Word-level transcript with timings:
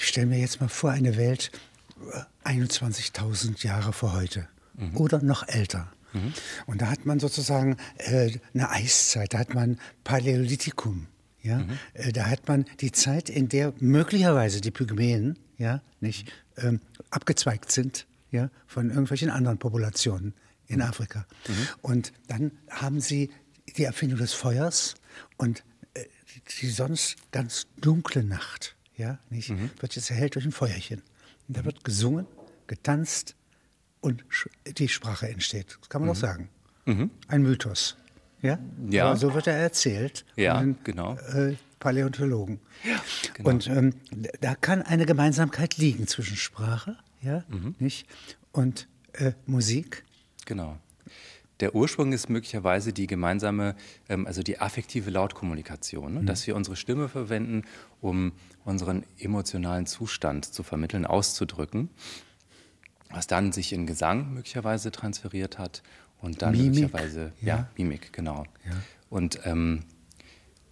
ich 0.00 0.08
stelle 0.08 0.26
mir 0.26 0.38
jetzt 0.38 0.60
mal 0.60 0.68
vor, 0.68 0.90
eine 0.90 1.18
Welt 1.18 1.50
21.000 2.44 3.50
äh, 3.64 3.68
Jahre 3.68 3.92
vor 3.92 4.14
heute 4.14 4.48
mhm. 4.74 4.96
oder 4.96 5.22
noch 5.22 5.46
älter. 5.46 5.92
Mhm. 6.14 6.32
Und 6.64 6.80
da 6.80 6.86
hat 6.86 7.04
man 7.04 7.20
sozusagen 7.20 7.76
äh, 7.98 8.32
eine 8.54 8.70
Eiszeit, 8.70 9.34
da 9.34 9.38
hat 9.38 9.52
man 9.52 9.78
Paläolithikum. 10.02 11.06
Ja? 11.42 11.58
Mhm. 11.58 11.78
Äh, 11.92 12.12
da 12.12 12.26
hat 12.30 12.48
man 12.48 12.64
die 12.80 12.92
Zeit, 12.92 13.28
in 13.28 13.50
der 13.50 13.74
möglicherweise 13.78 14.62
die 14.62 14.70
Pygmäen 14.70 15.38
ja, 15.58 15.82
nicht, 16.00 16.32
ähm, 16.56 16.80
abgezweigt 17.10 17.70
sind 17.70 18.06
ja, 18.30 18.48
von 18.66 18.88
irgendwelchen 18.88 19.28
anderen 19.28 19.58
Populationen 19.58 20.32
in 20.66 20.76
mhm. 20.76 20.82
Afrika. 20.82 21.26
Mhm. 21.46 21.68
Und 21.82 22.12
dann 22.26 22.52
haben 22.70 23.02
sie 23.02 23.30
die 23.76 23.84
Erfindung 23.84 24.18
des 24.18 24.32
Feuers 24.32 24.94
und 25.36 25.62
äh, 25.92 26.04
die 26.62 26.70
sonst 26.70 27.16
ganz 27.32 27.66
dunkle 27.76 28.24
Nacht 28.24 28.76
ja, 29.00 29.18
nicht, 29.30 29.50
mhm. 29.50 29.70
wird 29.80 29.96
jetzt 29.96 30.10
erhellt 30.10 30.34
durch 30.34 30.44
ein 30.44 30.52
Feuerchen. 30.52 31.02
Und 31.48 31.56
da 31.56 31.64
wird 31.64 31.84
gesungen, 31.84 32.26
getanzt 32.66 33.34
und 34.00 34.24
die 34.66 34.88
Sprache 34.88 35.28
entsteht. 35.28 35.78
Das 35.80 35.88
kann 35.88 36.02
man 36.02 36.08
mhm. 36.08 36.12
auch 36.12 36.16
sagen. 36.16 36.48
Mhm. 36.84 37.10
Ein 37.28 37.42
Mythos. 37.42 37.96
Ja? 38.42 38.58
ja. 38.90 39.06
Aber 39.06 39.16
so 39.16 39.34
wird 39.34 39.46
er 39.46 39.56
erzählt. 39.56 40.24
Ja, 40.36 40.60
den, 40.60 40.76
genau. 40.84 41.16
Äh, 41.16 41.56
Paläontologen. 41.78 42.60
Ja, 42.84 43.00
genau. 43.34 43.48
Und 43.48 43.66
ähm, 43.68 43.94
da 44.40 44.54
kann 44.54 44.82
eine 44.82 45.06
Gemeinsamkeit 45.06 45.78
liegen 45.78 46.06
zwischen 46.06 46.36
Sprache, 46.36 46.96
ja, 47.22 47.44
mhm. 47.48 47.74
nicht, 47.78 48.06
und 48.52 48.86
äh, 49.14 49.32
Musik. 49.46 50.04
Genau. 50.44 50.78
Der 51.60 51.74
Ursprung 51.74 52.12
ist 52.12 52.28
möglicherweise 52.28 52.92
die 52.92 53.06
gemeinsame, 53.06 53.76
ähm, 54.08 54.26
also 54.26 54.42
die 54.42 54.58
affektive 54.58 55.10
Lautkommunikation, 55.10 56.14
ne? 56.14 56.20
mhm. 56.20 56.26
dass 56.26 56.46
wir 56.46 56.56
unsere 56.56 56.76
Stimme 56.76 57.08
verwenden, 57.08 57.64
um 58.00 58.32
unseren 58.64 59.04
emotionalen 59.18 59.86
Zustand 59.86 60.44
zu 60.44 60.62
vermitteln, 60.62 61.06
auszudrücken, 61.06 61.90
was 63.10 63.26
dann 63.26 63.52
sich 63.52 63.72
in 63.72 63.86
Gesang 63.86 64.34
möglicherweise 64.34 64.90
transferiert 64.90 65.58
hat 65.58 65.82
und 66.20 66.42
dann 66.42 66.52
Mimik. 66.52 66.66
möglicherweise, 66.66 67.32
ja, 67.40 67.46
ja 67.56 67.68
Mimik, 67.76 68.12
genau. 68.12 68.44
Ja. 68.64 68.72
Und 69.08 69.40
ähm, 69.44 69.84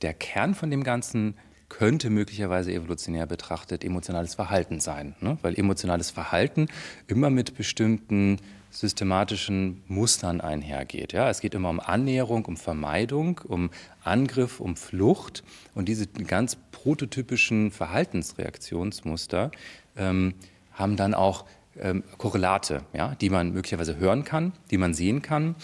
der 0.02 0.14
Kern 0.14 0.54
von 0.54 0.70
dem 0.70 0.84
Ganzen 0.84 1.34
könnte 1.68 2.08
möglicherweise 2.08 2.72
evolutionär 2.72 3.26
betrachtet 3.26 3.84
emotionales 3.84 4.34
Verhalten 4.34 4.80
sein, 4.80 5.14
ne? 5.20 5.38
weil 5.42 5.58
emotionales 5.58 6.10
Verhalten 6.10 6.68
immer 7.06 7.30
mit 7.30 7.56
bestimmten 7.56 8.38
systematischen 8.78 9.82
Mustern 9.88 10.40
einhergeht. 10.40 11.12
Ja, 11.12 11.28
es 11.28 11.40
geht 11.40 11.54
immer 11.54 11.68
um 11.68 11.80
Annäherung, 11.80 12.44
um 12.44 12.56
Vermeidung, 12.56 13.40
um 13.42 13.70
Angriff, 14.04 14.60
um 14.60 14.76
Flucht 14.76 15.42
und 15.74 15.88
diese 15.88 16.06
ganz 16.06 16.56
prototypischen 16.70 17.72
Verhaltensreaktionsmuster 17.72 19.50
ähm, 19.96 20.34
haben 20.72 20.94
dann 20.94 21.14
auch 21.14 21.44
ähm, 21.76 22.04
Korrelate, 22.18 22.82
ja, 22.92 23.16
die 23.16 23.30
man 23.30 23.52
möglicherweise 23.52 23.96
hören 23.96 24.22
kann, 24.22 24.52
die 24.70 24.78
man 24.78 24.94
sehen 24.94 25.22
kann, 25.22 25.56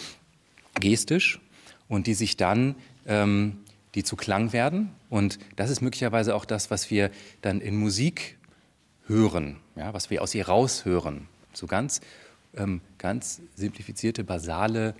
gestisch 0.81 1.41
und 1.87 2.09
die 2.09 2.15
sich 2.15 2.37
dann 2.37 2.75
ähm, 3.07 3.59
die 3.95 4.03
zu 4.03 4.17
Klang 4.17 4.53
werden. 4.53 4.91
Und 5.09 5.39
das 5.55 5.71
ist 5.71 5.83
möglicherweise 5.83 6.35
auch 6.35 6.45
das, 6.45 6.73
was 6.73 6.91
wir 6.91 7.13
dann 7.43 7.61
in 7.61 7.77
Musik 7.77 8.39
hören, 9.07 9.61
ja, 9.77 9.95
was 9.95 10.11
wir 10.11 10.21
aus 10.21 10.35
ihr 10.35 10.49
raushören. 10.49 11.29
So 11.53 11.69
ganz 11.69 12.01
ähm, 12.57 12.81
ganz 12.99 13.41
simplifizierte, 13.55 14.25
basale 14.25 14.95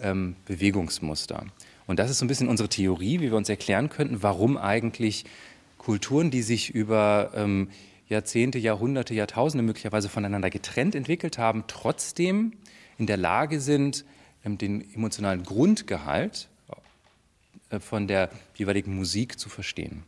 ähm, 0.00 0.36
Bewegungsmuster. 0.46 1.46
Und 1.86 1.98
das 1.98 2.10
ist 2.10 2.18
so 2.18 2.24
ein 2.24 2.28
bisschen 2.28 2.48
unsere 2.48 2.68
Theorie, 2.68 3.20
wie 3.20 3.30
wir 3.30 3.36
uns 3.36 3.48
erklären 3.48 3.90
könnten, 3.90 4.22
warum 4.22 4.56
eigentlich 4.56 5.24
Kulturen, 5.78 6.30
die 6.30 6.42
sich 6.42 6.70
über 6.70 7.32
ähm, 7.34 7.68
Jahrzehnte, 8.08 8.58
Jahrhunderte, 8.58 9.14
Jahrtausende 9.14 9.62
möglicherweise 9.62 10.08
voneinander 10.08 10.50
getrennt 10.50 10.94
entwickelt 10.94 11.38
haben, 11.38 11.64
trotzdem 11.66 12.52
in 12.98 13.06
der 13.06 13.16
Lage 13.16 13.60
sind, 13.60 14.04
ähm, 14.44 14.58
den 14.58 14.94
emotionalen 14.94 15.42
Grundgehalt 15.42 16.48
äh, 17.70 17.80
von 17.80 18.06
der 18.06 18.30
jeweiligen 18.54 18.94
Musik 18.94 19.38
zu 19.38 19.48
verstehen. 19.48 20.04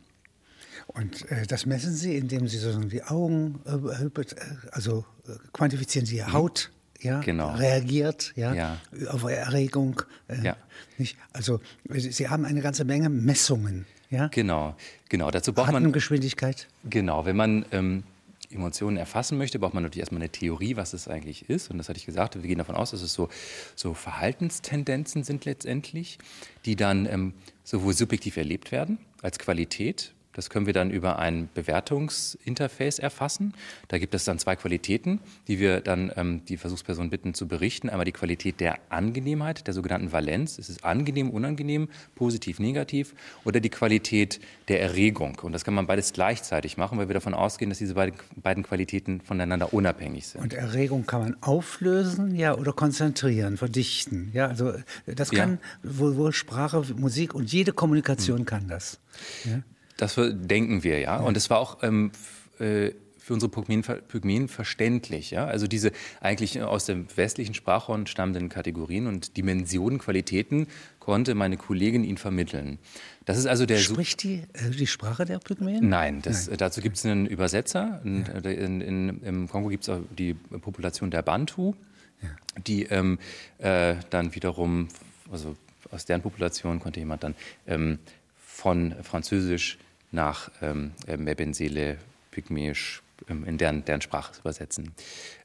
Und 0.87 1.29
äh, 1.31 1.45
das 1.45 1.65
messen 1.65 1.93
Sie, 1.93 2.15
indem 2.15 2.47
Sie 2.47 2.57
sozusagen 2.57 2.89
die 2.89 3.03
Augen, 3.03 3.59
äh, 3.65 4.05
äh 4.05 4.25
also 4.71 5.05
äh, 5.27 5.33
quantifizieren 5.53 6.05
Sie 6.05 6.21
mhm. 6.21 6.33
Haut, 6.33 6.71
ja, 7.01 7.19
genau. 7.21 7.53
reagiert 7.53 8.33
ja, 8.35 8.53
ja, 8.53 8.77
auf 9.09 9.23
Erregung. 9.23 10.01
Äh, 10.27 10.43
ja. 10.43 10.57
Nicht? 10.97 11.17
Also 11.33 11.59
Sie 11.89 12.27
haben 12.29 12.45
eine 12.45 12.61
ganze 12.61 12.85
Menge 12.85 13.09
Messungen. 13.09 13.85
Ja? 14.09 14.27
Genau, 14.27 14.75
genau. 15.09 15.31
Dazu 15.31 15.53
braucht 15.53 15.71
man 15.71 15.91
Geschwindigkeit. 15.91 16.67
Genau, 16.89 17.25
wenn 17.25 17.35
man 17.35 17.65
ähm, 17.71 18.03
Emotionen 18.49 18.97
erfassen 18.97 19.37
möchte, 19.37 19.59
braucht 19.59 19.73
man 19.73 19.83
natürlich 19.83 20.01
erstmal 20.01 20.21
eine 20.21 20.29
Theorie, 20.29 20.75
was 20.75 20.93
es 20.93 21.07
eigentlich 21.07 21.49
ist. 21.49 21.69
Und 21.69 21.77
das 21.77 21.89
hatte 21.89 21.97
ich 21.97 22.05
gesagt, 22.05 22.35
wir 22.35 22.41
gehen 22.41 22.57
davon 22.57 22.75
aus, 22.75 22.91
dass 22.91 23.01
es 23.01 23.13
so, 23.13 23.29
so 23.75 23.93
Verhaltenstendenzen 23.93 25.23
sind 25.23 25.45
letztendlich, 25.45 26.17
die 26.65 26.75
dann 26.75 27.05
ähm, 27.05 27.33
sowohl 27.63 27.93
subjektiv 27.93 28.37
erlebt 28.37 28.71
werden 28.71 28.99
als 29.21 29.39
Qualität, 29.39 30.13
das 30.37 30.51
können 30.51 30.67
wir 30.67 30.73
dann 30.73 30.91
über 30.91 31.17
ein 31.17 31.49
Bewertungsinterface 31.55 32.99
erfassen. 32.99 33.55
Da 33.87 33.97
gibt 33.97 34.13
es 34.13 34.23
dann 34.23 34.37
zwei 34.37 34.55
Qualitäten, 34.55 35.19
die 35.47 35.59
wir 35.59 35.81
dann 35.81 36.11
ähm, 36.15 36.45
die 36.45 36.57
Versuchsperson 36.57 37.09
bitten 37.09 37.33
zu 37.33 37.47
berichten. 37.47 37.89
Einmal 37.89 38.05
die 38.05 38.11
Qualität 38.11 38.59
der 38.59 38.77
Angenehmheit, 38.89 39.65
der 39.65 39.73
sogenannten 39.73 40.11
Valenz. 40.11 40.59
Ist 40.59 40.69
es 40.69 40.83
angenehm, 40.83 41.31
unangenehm, 41.31 41.89
positiv, 42.13 42.59
negativ? 42.59 43.15
Oder 43.45 43.59
die 43.59 43.71
Qualität 43.71 44.39
der 44.67 44.79
Erregung. 44.79 45.39
Und 45.41 45.53
das 45.53 45.65
kann 45.65 45.73
man 45.73 45.87
beides 45.87 46.13
gleichzeitig 46.13 46.77
machen, 46.77 46.99
weil 46.99 47.09
wir 47.09 47.15
davon 47.15 47.33
ausgehen, 47.33 47.69
dass 47.69 47.79
diese 47.79 47.95
beiden, 47.95 48.15
beiden 48.35 48.61
Qualitäten 48.61 49.21
voneinander 49.21 49.73
unabhängig 49.73 50.27
sind. 50.27 50.41
Und 50.41 50.53
Erregung 50.53 51.07
kann 51.07 51.21
man 51.21 51.37
auflösen, 51.41 52.35
ja, 52.35 52.55
oder 52.55 52.73
konzentrieren, 52.73 53.57
verdichten. 53.57 54.29
Ja, 54.33 54.49
also 54.49 54.73
das 55.07 55.31
kann 55.31 55.57
ja. 55.83 55.97
wohl, 55.97 56.15
wohl 56.15 56.31
Sprache, 56.31 56.83
Musik 56.95 57.33
und 57.33 57.51
jede 57.51 57.73
Kommunikation 57.73 58.39
hm. 58.39 58.45
kann 58.45 58.67
das. 58.67 58.99
Ja? 59.43 59.63
Das 59.97 60.15
denken 60.15 60.83
wir, 60.83 60.99
ja. 60.99 61.17
Und 61.17 61.35
es 61.37 61.49
war 61.49 61.59
auch 61.59 61.83
ähm, 61.83 62.11
äh, 62.59 62.91
für 63.27 63.33
unsere 63.33 63.51
Pygmäen, 63.51 63.81
Pygmäen 63.81 64.47
verständlich. 64.47 65.31
Ja? 65.31 65.45
Also 65.45 65.67
diese 65.67 65.91
eigentlich 66.21 66.61
aus 66.61 66.85
dem 66.85 67.07
westlichen 67.17 67.53
Sprachraum 67.53 68.05
stammenden 68.05 68.47
Kategorien 68.47 69.05
und 69.05 69.35
Dimensionen, 69.35 69.99
Qualitäten 69.99 70.67
konnte 70.99 71.35
meine 71.35 71.57
Kollegin 71.57 72.05
ihnen 72.05 72.17
vermitteln. 72.17 72.79
Das 73.25 73.37
ist 73.37 73.45
also 73.45 73.65
der 73.65 73.79
Spricht 73.79 74.23
die, 74.23 74.43
äh, 74.53 74.69
die 74.69 74.87
Sprache 74.87 75.25
der 75.25 75.39
Pygmäen? 75.39 75.89
Nein, 75.89 76.21
das, 76.21 76.47
Nein. 76.47 76.57
dazu 76.57 76.79
gibt 76.79 76.95
es 76.95 77.05
einen 77.05 77.25
Übersetzer. 77.25 77.99
In, 78.05 78.25
ja. 78.25 78.49
in, 78.49 78.79
in, 78.79 79.23
Im 79.23 79.49
Kongo 79.49 79.67
gibt 79.67 79.83
es 79.83 79.89
auch 79.89 79.99
die 80.17 80.33
Population 80.33 81.11
der 81.11 81.21
Bantu, 81.21 81.75
ja. 82.21 82.29
die 82.65 82.83
ähm, 82.83 83.19
äh, 83.57 83.95
dann 84.09 84.35
wiederum, 84.35 84.87
also 85.29 85.57
aus 85.91 86.05
deren 86.05 86.21
Population 86.21 86.79
konnte 86.79 87.01
jemand 87.01 87.23
dann 87.23 87.35
ähm, 87.67 87.99
von 88.37 88.95
Französisch 89.03 89.77
nach 90.11 90.49
ähm, 90.61 90.91
äh, 91.07 91.17
Mebensele, 91.17 91.97
Pygmäisch, 92.31 93.01
ähm, 93.29 93.45
in 93.45 93.57
deren, 93.57 93.83
deren 93.85 94.01
Sprache 94.01 94.39
übersetzen. 94.39 94.93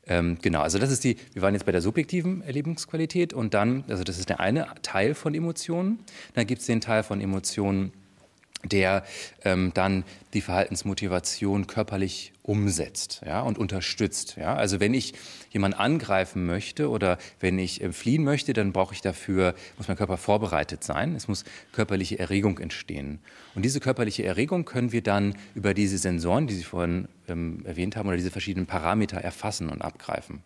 Ähm, 0.06 0.38
genau, 0.42 0.62
also 0.62 0.78
das 0.78 0.90
ist 0.90 1.04
die, 1.04 1.16
wir 1.32 1.42
waren 1.42 1.54
jetzt 1.54 1.64
bei 1.64 1.72
der 1.72 1.80
subjektiven 1.80 2.42
Erlebungsqualität 2.42 3.32
und 3.32 3.54
dann, 3.54 3.84
also 3.88 4.04
das 4.04 4.18
ist 4.18 4.28
der 4.28 4.40
eine 4.40 4.66
Teil 4.82 5.14
von 5.14 5.34
Emotionen. 5.34 6.00
Dann 6.34 6.46
gibt 6.46 6.60
es 6.60 6.66
den 6.66 6.80
Teil 6.80 7.02
von 7.02 7.20
Emotionen, 7.20 7.92
der 8.64 9.04
ähm, 9.44 9.72
dann 9.74 10.04
die 10.34 10.40
Verhaltensmotivation 10.40 11.66
körperlich 11.66 12.32
umsetzt 12.42 13.22
ja, 13.24 13.40
und 13.40 13.56
unterstützt. 13.56 14.36
Ja. 14.36 14.54
Also 14.54 14.80
wenn 14.80 14.94
ich 14.94 15.14
jemanden 15.50 15.78
angreifen 15.78 16.44
möchte 16.44 16.88
oder 16.90 17.18
wenn 17.38 17.58
ich 17.58 17.80
äh, 17.80 17.92
fliehen 17.92 18.24
möchte, 18.24 18.52
dann 18.52 18.72
brauche 18.72 18.94
ich 18.94 19.00
dafür, 19.00 19.54
muss 19.76 19.88
mein 19.88 19.96
Körper 19.96 20.16
vorbereitet 20.16 20.82
sein. 20.82 21.14
Es 21.14 21.28
muss 21.28 21.44
körperliche 21.72 22.18
Erregung 22.18 22.58
entstehen. 22.58 23.20
Und 23.54 23.64
diese 23.64 23.80
körperliche 23.80 24.24
Erregung 24.24 24.64
können 24.64 24.92
wir 24.92 25.02
dann 25.02 25.36
über 25.54 25.72
diese 25.72 25.98
Sensoren, 25.98 26.46
die 26.46 26.54
Sie 26.54 26.64
vorhin 26.64 27.06
ähm, 27.28 27.64
erwähnt 27.64 27.96
haben, 27.96 28.08
oder 28.08 28.16
diese 28.16 28.30
verschiedenen 28.30 28.66
Parameter 28.66 29.18
erfassen 29.18 29.68
und 29.68 29.82
abgreifen. 29.82 30.42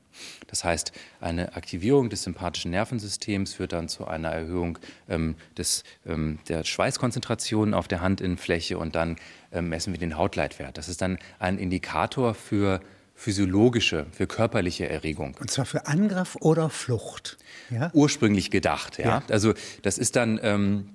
Das 0.48 0.64
heißt, 0.64 0.92
eine 1.20 1.56
Aktivierung 1.56 2.10
des 2.10 2.24
sympathischen 2.24 2.70
Nervensystems 2.72 3.54
führt 3.54 3.72
dann 3.72 3.88
zu 3.88 4.06
einer 4.06 4.30
Erhöhung 4.30 4.78
ähm, 5.08 5.36
des, 5.56 5.84
ähm, 6.06 6.38
der 6.48 6.64
Schweißkonzentration 6.64 7.74
auf 7.74 7.88
der 7.88 8.02
Handinnenfläche 8.02 8.78
und 8.78 8.94
dann 8.94 9.16
messen 9.62 9.92
wir 9.92 10.00
den 10.00 10.16
Hautleitwert. 10.16 10.78
Das 10.78 10.88
ist 10.88 11.02
dann 11.02 11.18
ein 11.38 11.58
Indikator 11.58 12.34
für 12.34 12.80
physiologische, 13.14 14.06
für 14.12 14.26
körperliche 14.26 14.88
Erregung. 14.88 15.36
Und 15.40 15.50
zwar 15.50 15.64
für 15.64 15.86
Angriff 15.86 16.36
oder 16.40 16.68
Flucht. 16.68 17.38
Ja? 17.70 17.90
Ursprünglich 17.94 18.50
gedacht, 18.50 18.98
ja. 18.98 19.04
ja. 19.04 19.22
Also 19.30 19.54
das 19.82 19.96
ist 19.96 20.16
dann 20.16 20.38
ähm, 20.42 20.90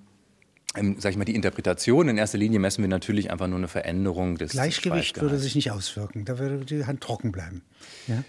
ähm, 0.76 0.96
sag 1.00 1.12
ich 1.12 1.18
mal, 1.18 1.26
die 1.26 1.36
Interpretation. 1.36 2.08
In 2.08 2.18
erster 2.18 2.38
Linie 2.38 2.60
messen 2.60 2.82
wir 2.82 2.88
natürlich 2.88 3.32
einfach 3.32 3.48
nur 3.48 3.58
eine 3.58 3.68
Veränderung 3.68 4.38
des 4.38 4.52
Gleichgewicht 4.52 5.20
würde 5.20 5.38
sich 5.38 5.56
nicht 5.56 5.72
auswirken. 5.72 6.24
Da 6.24 6.40
würde 6.40 6.64
die 6.64 6.86
Hand 6.86 7.02
trocken 7.02 7.32
bleiben. 7.32 7.62
Ja? 8.08 8.24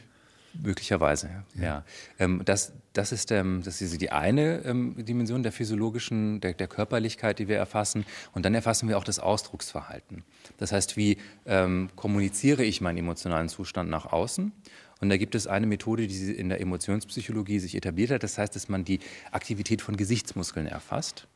Möglicherweise, 0.54 1.30
ja. 1.54 1.62
ja. 1.62 1.84
Ähm, 2.18 2.42
das, 2.44 2.72
das, 2.92 3.12
ist, 3.12 3.30
ähm, 3.30 3.62
das 3.64 3.80
ist 3.80 4.00
die 4.00 4.10
eine 4.10 4.64
ähm, 4.64 4.94
Dimension 5.04 5.42
der 5.42 5.52
physiologischen, 5.52 6.40
der, 6.40 6.52
der, 6.52 6.68
Körperlichkeit, 6.68 7.38
die 7.38 7.48
wir 7.48 7.56
erfassen. 7.56 8.04
Und 8.32 8.44
dann 8.44 8.54
erfassen 8.54 8.88
wir 8.88 8.98
auch 8.98 9.04
das 9.04 9.18
Ausdrucksverhalten. 9.18 10.24
Das 10.58 10.72
heißt, 10.72 10.96
wie 10.96 11.18
ähm, 11.46 11.90
kommuniziere 11.96 12.64
ich 12.64 12.80
meinen 12.80 12.98
emotionalen 12.98 13.48
Zustand 13.48 13.88
nach 13.88 14.12
außen? 14.12 14.52
Und 15.00 15.08
da 15.08 15.16
gibt 15.16 15.34
es 15.34 15.46
eine 15.46 15.66
Methode, 15.66 16.06
die 16.06 16.32
in 16.32 16.48
der 16.48 16.60
Emotionspsychologie 16.60 17.58
sich 17.58 17.74
etabliert 17.74 18.10
hat. 18.10 18.22
Das 18.22 18.38
heißt, 18.38 18.54
dass 18.54 18.68
man 18.68 18.84
die 18.84 19.00
Aktivität 19.32 19.82
von 19.82 19.96
Gesichtsmuskeln 19.96 20.66
erfasst. 20.66 21.26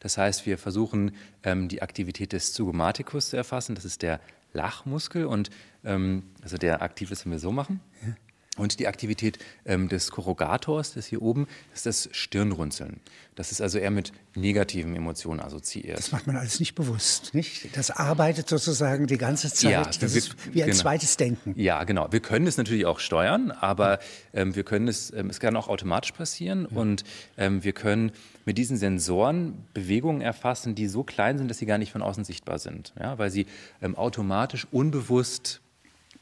Das 0.00 0.18
heißt, 0.18 0.44
wir 0.44 0.58
versuchen, 0.58 1.12
ähm, 1.42 1.68
die 1.68 1.82
Aktivität 1.82 2.32
des 2.32 2.52
Zygomaticus 2.52 3.30
zu 3.30 3.36
erfassen. 3.36 3.74
Das 3.74 3.84
ist 3.84 4.02
der 4.02 4.20
Lachmuskel 4.52 5.26
und 5.26 5.50
ähm, 5.84 6.24
also 6.42 6.56
der 6.56 6.82
aktiv 6.82 7.10
ist, 7.10 7.24
wenn 7.24 7.32
wir 7.32 7.38
so 7.38 7.52
machen. 7.52 7.80
Ja. 8.06 8.14
Und 8.56 8.78
die 8.78 8.88
Aktivität 8.88 9.38
ähm, 9.64 9.88
des 9.88 10.10
Korrugators, 10.10 10.94
das 10.94 11.06
hier 11.06 11.22
oben, 11.22 11.46
ist 11.74 11.86
das 11.86 12.08
Stirnrunzeln. 12.12 13.00
Das 13.34 13.52
ist 13.52 13.60
also 13.60 13.78
eher 13.78 13.90
mit 13.90 14.12
negativen 14.34 14.96
Emotionen 14.96 15.40
assoziiert. 15.40 15.98
Das 15.98 16.10
macht 16.10 16.26
man 16.26 16.36
alles 16.36 16.58
nicht 16.58 16.74
bewusst, 16.74 17.34
nicht? 17.34 17.76
Das 17.76 17.90
arbeitet 17.90 18.48
sozusagen 18.48 19.06
die 19.06 19.18
ganze 19.18 19.52
Zeit. 19.52 19.70
Ja, 19.70 19.84
das 19.84 20.00
wir, 20.00 20.08
ist 20.18 20.54
wie 20.54 20.62
ein 20.62 20.70
genau. 20.70 20.80
zweites 20.80 21.18
Denken. 21.18 21.52
Ja, 21.54 21.84
genau. 21.84 22.10
Wir 22.10 22.20
können 22.20 22.46
es 22.46 22.56
natürlich 22.56 22.86
auch 22.86 22.98
steuern, 22.98 23.50
aber 23.50 23.98
ähm, 24.32 24.54
wir 24.56 24.64
können 24.64 24.88
es, 24.88 25.12
ähm, 25.12 25.28
es 25.28 25.38
kann 25.38 25.54
auch 25.54 25.68
automatisch 25.68 26.12
passieren 26.12 26.66
ja. 26.70 26.76
und 26.78 27.04
ähm, 27.36 27.62
wir 27.62 27.72
können 27.72 28.12
mit 28.46 28.56
diesen 28.56 28.78
Sensoren 28.78 29.66
Bewegungen 29.74 30.22
erfassen, 30.22 30.74
die 30.74 30.88
so 30.88 31.02
klein 31.02 31.36
sind, 31.36 31.48
dass 31.48 31.58
sie 31.58 31.66
gar 31.66 31.78
nicht 31.78 31.92
von 31.92 32.00
außen 32.00 32.24
sichtbar 32.24 32.58
sind, 32.58 32.94
ja, 32.98 33.18
weil 33.18 33.30
sie 33.30 33.46
ähm, 33.82 33.96
automatisch 33.96 34.66
unbewusst 34.70 35.60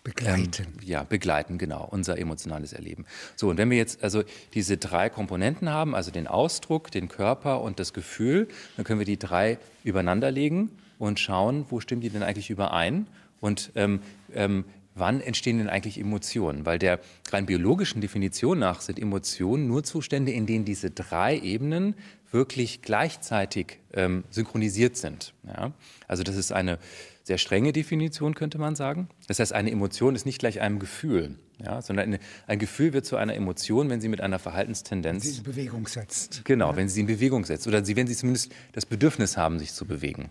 Begleiten. 0.05 0.67
Ähm, 0.67 0.87
ja, 0.87 1.03
begleiten, 1.03 1.57
genau, 1.57 1.89
unser 1.91 2.19
emotionales 2.19 2.75
Erleben. 2.75 3.07
So, 3.37 3.49
und 3.49 3.57
wenn 3.57 3.71
wir 3.71 3.79
jetzt 3.79 4.05
also 4.05 4.23
diese 4.53 4.77
drei 4.77 5.09
Komponenten 5.09 5.71
haben, 5.71 5.95
also 5.95 6.11
den 6.11 6.27
Ausdruck, 6.27 6.91
den 6.91 7.09
Körper 7.09 7.63
und 7.63 7.81
das 7.81 7.95
Gefühl, 7.95 8.47
dann 8.77 8.85
können 8.85 8.99
wir 8.99 9.07
die 9.07 9.19
drei 9.19 9.59
übereinander 9.83 10.31
legen 10.31 10.71
und 10.99 11.19
schauen, 11.19 11.65
wo 11.71 11.81
stimmen 11.81 12.03
die 12.03 12.11
denn 12.11 12.23
eigentlich 12.23 12.51
überein 12.51 13.07
und 13.41 13.73
ähm, 13.77 14.01
ähm, 14.35 14.67
wann 14.95 15.21
entstehen 15.21 15.59
denn 15.59 15.69
eigentlich 15.69 15.99
Emotionen? 15.99 16.67
Weil 16.67 16.79
der 16.79 17.01
rein 17.31 17.47
biologischen 17.47 18.01
Definition 18.01 18.59
nach 18.59 18.81
sind 18.81 18.99
Emotionen 18.99 19.67
nur 19.67 19.85
Zustände, 19.85 20.33
in 20.33 20.47
denen 20.47 20.65
diese 20.65 20.91
drei 20.91 21.39
Ebenen 21.39 21.95
wirklich 22.31 22.83
gleichzeitig 22.83 23.79
ähm, 23.93 24.25
synchronisiert 24.31 24.97
sind. 24.97 25.35
Ja? 25.47 25.73
Also 26.09 26.23
das 26.23 26.37
ist 26.37 26.53
eine 26.53 26.79
sehr 27.23 27.39
strenge 27.39 27.73
Definition, 27.73 28.35
könnte 28.35 28.59
man 28.59 28.77
sagen. 28.77 29.09
Das 29.29 29.39
heißt, 29.39 29.53
eine 29.53 29.71
Emotion 29.71 30.15
ist 30.15 30.27
nicht 30.27 30.39
gleich 30.39 30.61
einem 30.61 30.79
Gefühl, 30.79 31.39
ja, 31.59 31.81
sondern 31.81 32.07
eine, 32.07 32.19
ein 32.47 32.59
Gefühl 32.59 32.93
wird 32.93 33.07
zu 33.07 33.17
einer 33.17 33.35
Emotion, 33.35 33.89
wenn 33.89 34.01
sie 34.01 34.09
mit 34.09 34.21
einer 34.21 34.39
Verhaltenstendenz. 34.39 35.25
Wenn 35.25 35.33
sie 35.33 35.39
in 35.39 35.45
Bewegung 35.45 35.87
setzt. 35.87 36.45
Genau, 36.45 36.71
ja. 36.71 36.77
wenn 36.77 36.89
sie 36.89 37.01
in 37.01 37.07
Bewegung 37.07 37.45
setzt. 37.45 37.67
Oder 37.67 37.85
sie, 37.85 37.97
wenn 37.97 38.07
sie 38.07 38.15
zumindest 38.15 38.53
das 38.73 38.85
Bedürfnis 38.85 39.37
haben, 39.37 39.59
sich 39.59 39.73
zu 39.73 39.87
bewegen. 39.87 40.31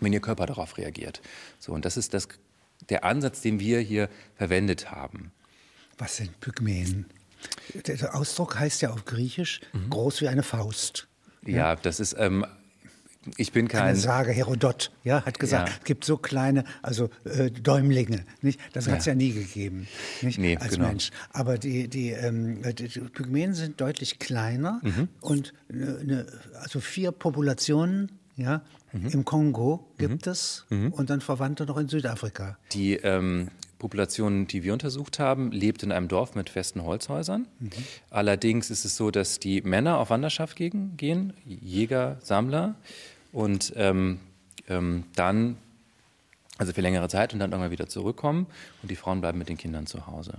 Wenn 0.00 0.12
ihr 0.12 0.20
Körper 0.20 0.44
darauf 0.44 0.76
reagiert. 0.76 1.22
So, 1.58 1.72
und 1.72 1.86
das 1.86 1.96
ist 1.96 2.12
das, 2.12 2.28
der 2.88 3.04
Ansatz, 3.04 3.40
den 3.40 3.60
wir 3.60 3.80
hier 3.80 4.08
verwendet 4.34 4.90
haben. 4.90 5.32
Was 5.98 6.16
sind 6.16 6.38
Pygmäen? 6.40 7.06
Der 7.86 8.14
Ausdruck 8.14 8.58
heißt 8.58 8.82
ja 8.82 8.90
auf 8.90 9.04
Griechisch 9.04 9.60
mhm. 9.72 9.90
groß 9.90 10.20
wie 10.20 10.28
eine 10.28 10.42
Faust. 10.42 11.08
Ja, 11.44 11.56
ja 11.56 11.76
das 11.76 12.00
ist 12.00 12.16
ähm, 12.18 12.44
ich 13.36 13.52
bin 13.52 13.68
kein. 13.68 13.82
Eine 13.82 13.96
Sage, 13.96 14.32
Herodot, 14.32 14.92
ja, 15.04 15.24
hat 15.24 15.38
gesagt, 15.38 15.68
ja. 15.68 15.74
es 15.78 15.84
gibt 15.84 16.04
so 16.04 16.16
kleine, 16.16 16.64
also 16.82 17.10
äh, 17.24 17.50
Däumlinge, 17.50 18.24
nicht? 18.40 18.60
Das 18.72 18.88
hat 18.88 19.00
es 19.00 19.06
ja. 19.06 19.14
nie 19.14 19.32
gegeben, 19.32 19.88
nicht? 20.22 20.38
Nee, 20.38 20.56
als 20.56 20.74
genau. 20.74 20.88
Mensch. 20.88 21.10
Aber 21.32 21.58
die, 21.58 21.88
die, 21.88 22.10
ähm, 22.10 22.62
die, 22.74 22.88
Pygmäen 22.88 23.54
sind 23.54 23.80
deutlich 23.80 24.18
kleiner 24.18 24.80
mhm. 24.82 25.08
und 25.20 25.54
ne, 25.68 26.04
ne, 26.04 26.26
also 26.60 26.80
vier 26.80 27.12
Populationen, 27.12 28.12
ja, 28.36 28.62
mhm. 28.92 29.08
im 29.08 29.24
Kongo 29.24 29.86
gibt 29.98 30.26
mhm. 30.26 30.32
es 30.32 30.64
mhm. 30.70 30.92
und 30.92 31.10
dann 31.10 31.20
Verwandte 31.20 31.66
noch 31.66 31.76
in 31.76 31.88
Südafrika. 31.88 32.58
Die 32.72 32.94
ähm, 32.94 33.48
Population, 33.78 34.46
die 34.46 34.62
wir 34.62 34.72
untersucht 34.72 35.18
haben, 35.18 35.52
lebt 35.52 35.82
in 35.82 35.92
einem 35.92 36.08
Dorf 36.08 36.34
mit 36.34 36.50
festen 36.50 36.82
Holzhäusern. 36.84 37.46
Mhm. 37.58 37.70
Allerdings 38.10 38.70
ist 38.70 38.84
es 38.84 38.96
so, 38.96 39.10
dass 39.10 39.38
die 39.38 39.62
Männer 39.62 39.98
auf 39.98 40.10
Wanderschaft 40.10 40.56
gehen, 40.56 41.34
Jäger, 41.44 42.18
Sammler, 42.20 42.74
und 43.32 43.74
ähm, 43.76 44.18
ähm, 44.68 45.04
dann, 45.14 45.58
also 46.56 46.72
für 46.72 46.80
längere 46.80 47.08
Zeit 47.08 47.34
und 47.34 47.38
dann 47.38 47.52
irgendwann 47.52 47.70
wieder 47.70 47.86
zurückkommen 47.86 48.46
und 48.82 48.90
die 48.90 48.96
Frauen 48.96 49.20
bleiben 49.20 49.38
mit 49.38 49.50
den 49.50 49.58
Kindern 49.58 49.86
zu 49.86 50.06
Hause. 50.06 50.38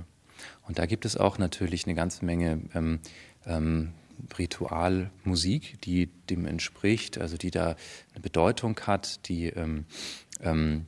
Und 0.67 0.79
da 0.79 0.87
gibt 0.87 1.05
es 1.05 1.15
auch 1.15 1.37
natürlich 1.37 1.85
eine 1.85 1.93
ganze 1.93 2.25
Menge 2.25 2.59
ähm, 2.73 2.99
ähm, 3.45 3.89
Ritualmusik, 4.37 5.81
die 5.81 6.07
dem 6.29 6.45
entspricht, 6.45 7.17
also 7.17 7.37
die 7.37 7.51
da 7.51 7.75
eine 8.13 8.21
Bedeutung 8.21 8.79
hat, 8.85 9.27
die 9.27 9.47
ähm, 9.47 9.85
ähm, 10.41 10.85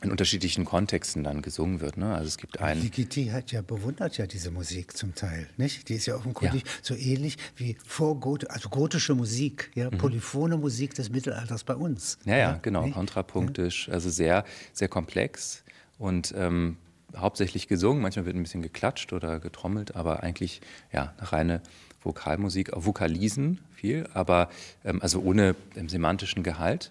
in 0.00 0.12
unterschiedlichen 0.12 0.64
Kontexten 0.64 1.24
dann 1.24 1.42
gesungen 1.42 1.80
wird. 1.80 1.96
Ne? 1.96 2.14
Also 2.14 2.28
es 2.28 2.38
gibt 2.38 2.60
einen. 2.60 2.82
Ligeti 2.82 3.26
hat 3.26 3.50
ja 3.50 3.62
bewundert 3.62 4.16
ja 4.16 4.26
diese 4.26 4.50
Musik 4.50 4.96
zum 4.96 5.14
Teil, 5.14 5.48
nicht? 5.56 5.88
Die 5.88 5.94
ist 5.94 6.06
ja 6.06 6.14
offenkundig 6.14 6.62
ja. 6.62 6.70
so 6.82 6.94
ähnlich 6.94 7.36
wie 7.56 7.76
vorgot 7.84 8.48
also 8.48 8.68
gotische 8.68 9.14
Musik, 9.14 9.70
ja, 9.74 9.90
mhm. 9.90 9.98
polyphone 9.98 10.60
Musik 10.60 10.94
des 10.94 11.10
Mittelalters 11.10 11.64
bei 11.64 11.74
uns. 11.74 12.18
Ja, 12.24 12.36
ja, 12.36 12.58
genau, 12.62 12.84
nicht? 12.84 12.94
kontrapunktisch, 12.94 13.88
also 13.88 14.08
sehr, 14.08 14.44
sehr 14.72 14.88
komplex 14.88 15.64
und 15.98 16.32
ähm, 16.36 16.76
hauptsächlich 17.16 17.68
gesungen. 17.68 18.02
Manchmal 18.02 18.26
wird 18.26 18.36
ein 18.36 18.42
bisschen 18.42 18.62
geklatscht 18.62 19.12
oder 19.12 19.40
getrommelt, 19.40 19.96
aber 19.96 20.22
eigentlich 20.22 20.60
ja 20.92 21.14
eine 21.18 21.32
reine 21.32 21.62
Vokalmusik, 22.02 22.70
Vokalisen 22.74 23.60
viel, 23.74 24.08
aber 24.14 24.48
ähm, 24.84 25.02
also 25.02 25.20
ohne 25.20 25.56
ähm, 25.76 25.88
semantischen 25.88 26.42
Gehalt. 26.42 26.90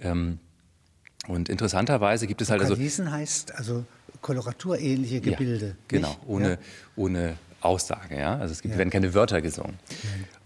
Ähm, 0.00 0.38
und 1.28 1.48
interessanterweise 1.48 2.26
gibt 2.26 2.42
es 2.42 2.50
halt 2.50 2.60
also. 2.60 2.74
Kalisen 2.74 3.10
heißt 3.10 3.54
also 3.54 3.84
koloraturähnliche 4.22 5.20
Gebilde. 5.20 5.66
Ja, 5.66 5.74
genau, 5.88 6.16
ohne, 6.26 6.50
ja. 6.50 6.58
ohne 6.96 7.36
Aussage, 7.60 8.18
ja. 8.18 8.36
Also 8.36 8.52
es 8.52 8.62
gibt, 8.62 8.74
ja. 8.74 8.78
werden 8.78 8.90
keine 8.90 9.14
Wörter 9.14 9.42
gesungen. 9.42 9.78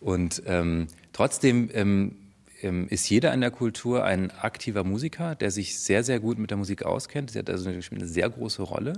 Und 0.00 0.42
ähm, 0.46 0.88
trotzdem 1.12 1.70
ähm, 1.72 2.16
ist 2.62 3.08
jeder 3.08 3.32
in 3.32 3.40
der 3.40 3.50
Kultur 3.50 4.04
ein 4.04 4.30
aktiver 4.30 4.84
Musiker, 4.84 5.34
der 5.34 5.50
sich 5.50 5.78
sehr, 5.78 6.04
sehr 6.04 6.20
gut 6.20 6.38
mit 6.38 6.50
der 6.50 6.58
Musik 6.58 6.82
auskennt. 6.84 7.30
Sie 7.30 7.38
hat 7.38 7.50
also 7.50 7.68
eine 7.68 8.06
sehr 8.06 8.28
große 8.28 8.62
Rolle. 8.62 8.94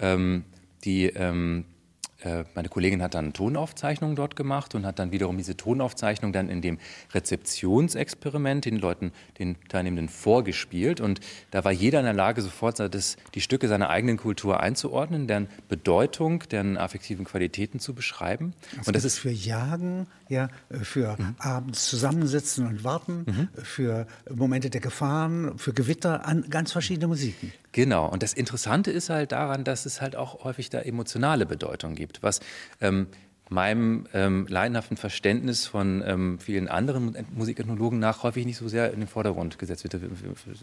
Ähm, 0.00 0.44
die 0.84 1.06
ähm, 1.06 1.60
äh, 1.60 1.77
meine 2.24 2.68
Kollegin 2.68 3.00
hat 3.00 3.14
dann 3.14 3.32
Tonaufzeichnungen 3.32 4.16
dort 4.16 4.34
gemacht 4.34 4.74
und 4.74 4.84
hat 4.84 4.98
dann 4.98 5.12
wiederum 5.12 5.36
diese 5.36 5.56
Tonaufzeichnung 5.56 6.32
dann 6.32 6.48
in 6.48 6.60
dem 6.60 6.78
Rezeptionsexperiment 7.14 8.64
den 8.64 8.76
Leuten, 8.76 9.12
den 9.38 9.56
Teilnehmenden 9.68 10.08
vorgespielt. 10.08 11.00
Und 11.00 11.20
da 11.52 11.64
war 11.64 11.70
jeder 11.70 12.00
in 12.00 12.06
der 12.06 12.14
Lage, 12.14 12.42
sofort 12.42 12.80
das, 12.80 13.16
die 13.34 13.40
Stücke 13.40 13.68
seiner 13.68 13.88
eigenen 13.88 14.16
Kultur 14.16 14.58
einzuordnen, 14.58 15.28
deren 15.28 15.46
Bedeutung, 15.68 16.42
deren 16.50 16.76
affektiven 16.76 17.24
Qualitäten 17.24 17.78
zu 17.78 17.94
beschreiben. 17.94 18.52
Das 18.76 18.88
und 18.88 18.96
das 18.96 19.04
ist 19.04 19.18
für 19.18 19.30
Jagen, 19.30 20.08
ja, 20.28 20.48
für 20.70 21.16
mhm. 21.18 21.36
abends 21.38 21.88
zusammensitzen 21.88 22.66
und 22.66 22.82
warten, 22.82 23.26
mhm. 23.26 23.48
für 23.62 24.08
Momente 24.34 24.70
der 24.70 24.80
Gefahren, 24.80 25.56
für 25.56 25.72
Gewitter, 25.72 26.26
an 26.26 26.46
ganz 26.50 26.72
verschiedene 26.72 27.06
Musiken. 27.06 27.52
Genau. 27.72 28.08
Und 28.08 28.22
das 28.22 28.32
Interessante 28.32 28.90
ist 28.90 29.10
halt 29.10 29.32
daran, 29.32 29.64
dass 29.64 29.86
es 29.86 30.00
halt 30.00 30.16
auch 30.16 30.44
häufig 30.44 30.70
da 30.70 30.80
emotionale 30.80 31.46
Bedeutung 31.46 31.94
gibt, 31.94 32.22
was 32.22 32.40
ähm, 32.80 33.08
meinem 33.50 34.06
ähm, 34.12 34.46
leidenhaften 34.48 34.96
Verständnis 34.96 35.66
von 35.66 36.02
ähm, 36.06 36.38
vielen 36.38 36.68
anderen 36.68 37.16
Musikethnologen 37.34 37.98
nach 37.98 38.22
häufig 38.22 38.44
nicht 38.44 38.58
so 38.58 38.68
sehr 38.68 38.92
in 38.92 39.00
den 39.00 39.08
Vordergrund 39.08 39.58
gesetzt 39.58 39.84
wird. 39.84 40.00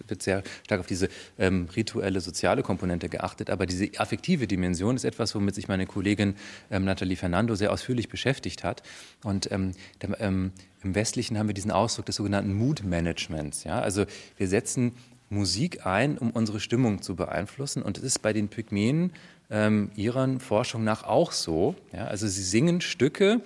wird 0.07 0.21
sehr 0.21 0.43
stark 0.63 0.79
auf 0.79 0.87
diese 0.87 1.09
ähm, 1.39 1.67
rituelle, 1.75 2.21
soziale 2.21 2.63
Komponente 2.63 3.09
geachtet. 3.09 3.49
Aber 3.49 3.65
diese 3.65 3.89
affektive 3.97 4.47
Dimension 4.47 4.95
ist 4.95 5.03
etwas, 5.03 5.33
womit 5.35 5.55
sich 5.55 5.67
meine 5.67 5.85
Kollegin 5.85 6.35
ähm, 6.69 6.85
Nathalie 6.85 7.17
Fernando 7.17 7.55
sehr 7.55 7.71
ausführlich 7.71 8.09
beschäftigt 8.09 8.63
hat. 8.63 8.83
Und 9.23 9.51
ähm, 9.51 9.71
der, 10.01 10.19
ähm, 10.21 10.51
im 10.83 10.93
Westlichen 10.93 11.39
haben 11.39 11.47
wir 11.47 11.55
diesen 11.55 11.71
Ausdruck 11.71 12.05
des 12.05 12.17
sogenannten 12.17 12.53
Mood 12.53 12.83
Managements. 12.83 13.63
Ja? 13.63 13.79
Also 13.79 14.05
wir 14.37 14.47
setzen 14.47 14.93
Musik 15.35 15.85
ein, 15.85 16.17
um 16.17 16.31
unsere 16.31 16.59
Stimmung 16.59 17.01
zu 17.01 17.15
beeinflussen. 17.15 17.83
Und 17.83 17.97
es 17.97 18.03
ist 18.03 18.21
bei 18.21 18.33
den 18.33 18.47
Pygmäen 18.47 19.11
ähm, 19.51 19.91
ihrer 19.95 20.39
Forschung 20.39 20.83
nach 20.83 21.03
auch 21.03 21.31
so. 21.31 21.75
Ja? 21.93 22.05
Also 22.05 22.27
sie 22.27 22.43
singen 22.43 22.81
Stücke 22.81 23.41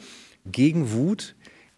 gegen 0.46 0.92
Wut, 0.94 1.36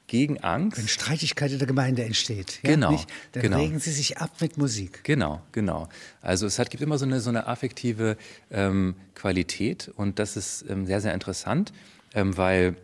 gegen 0.07 0.39
Angst. 0.39 0.77
Wenn 0.77 0.87
Streitigkeit 0.87 1.51
in 1.51 1.57
der 1.57 1.67
Gemeinde 1.67 2.03
entsteht. 2.03 2.59
Ja? 2.61 2.71
Genau. 2.71 2.91
Nicht? 2.91 3.09
Dann 3.31 3.43
genau. 3.43 3.57
regen 3.57 3.79
sie 3.79 3.91
sich 3.91 4.17
ab 4.17 4.29
mit 4.41 4.57
Musik. 4.57 5.03
Genau, 5.03 5.41
genau. 5.53 5.87
Also 6.21 6.45
es 6.45 6.59
hat, 6.59 6.69
gibt 6.69 6.83
immer 6.83 6.97
so 6.97 7.05
eine, 7.05 7.21
so 7.21 7.29
eine 7.29 7.47
affektive 7.47 8.17
ähm, 8.51 8.95
Qualität 9.15 9.89
und 9.95 10.19
das 10.19 10.35
ist 10.35 10.65
ähm, 10.69 10.85
sehr, 10.85 11.01
sehr 11.01 11.13
interessant, 11.13 11.71
ähm, 12.13 12.35
weil 12.35 12.75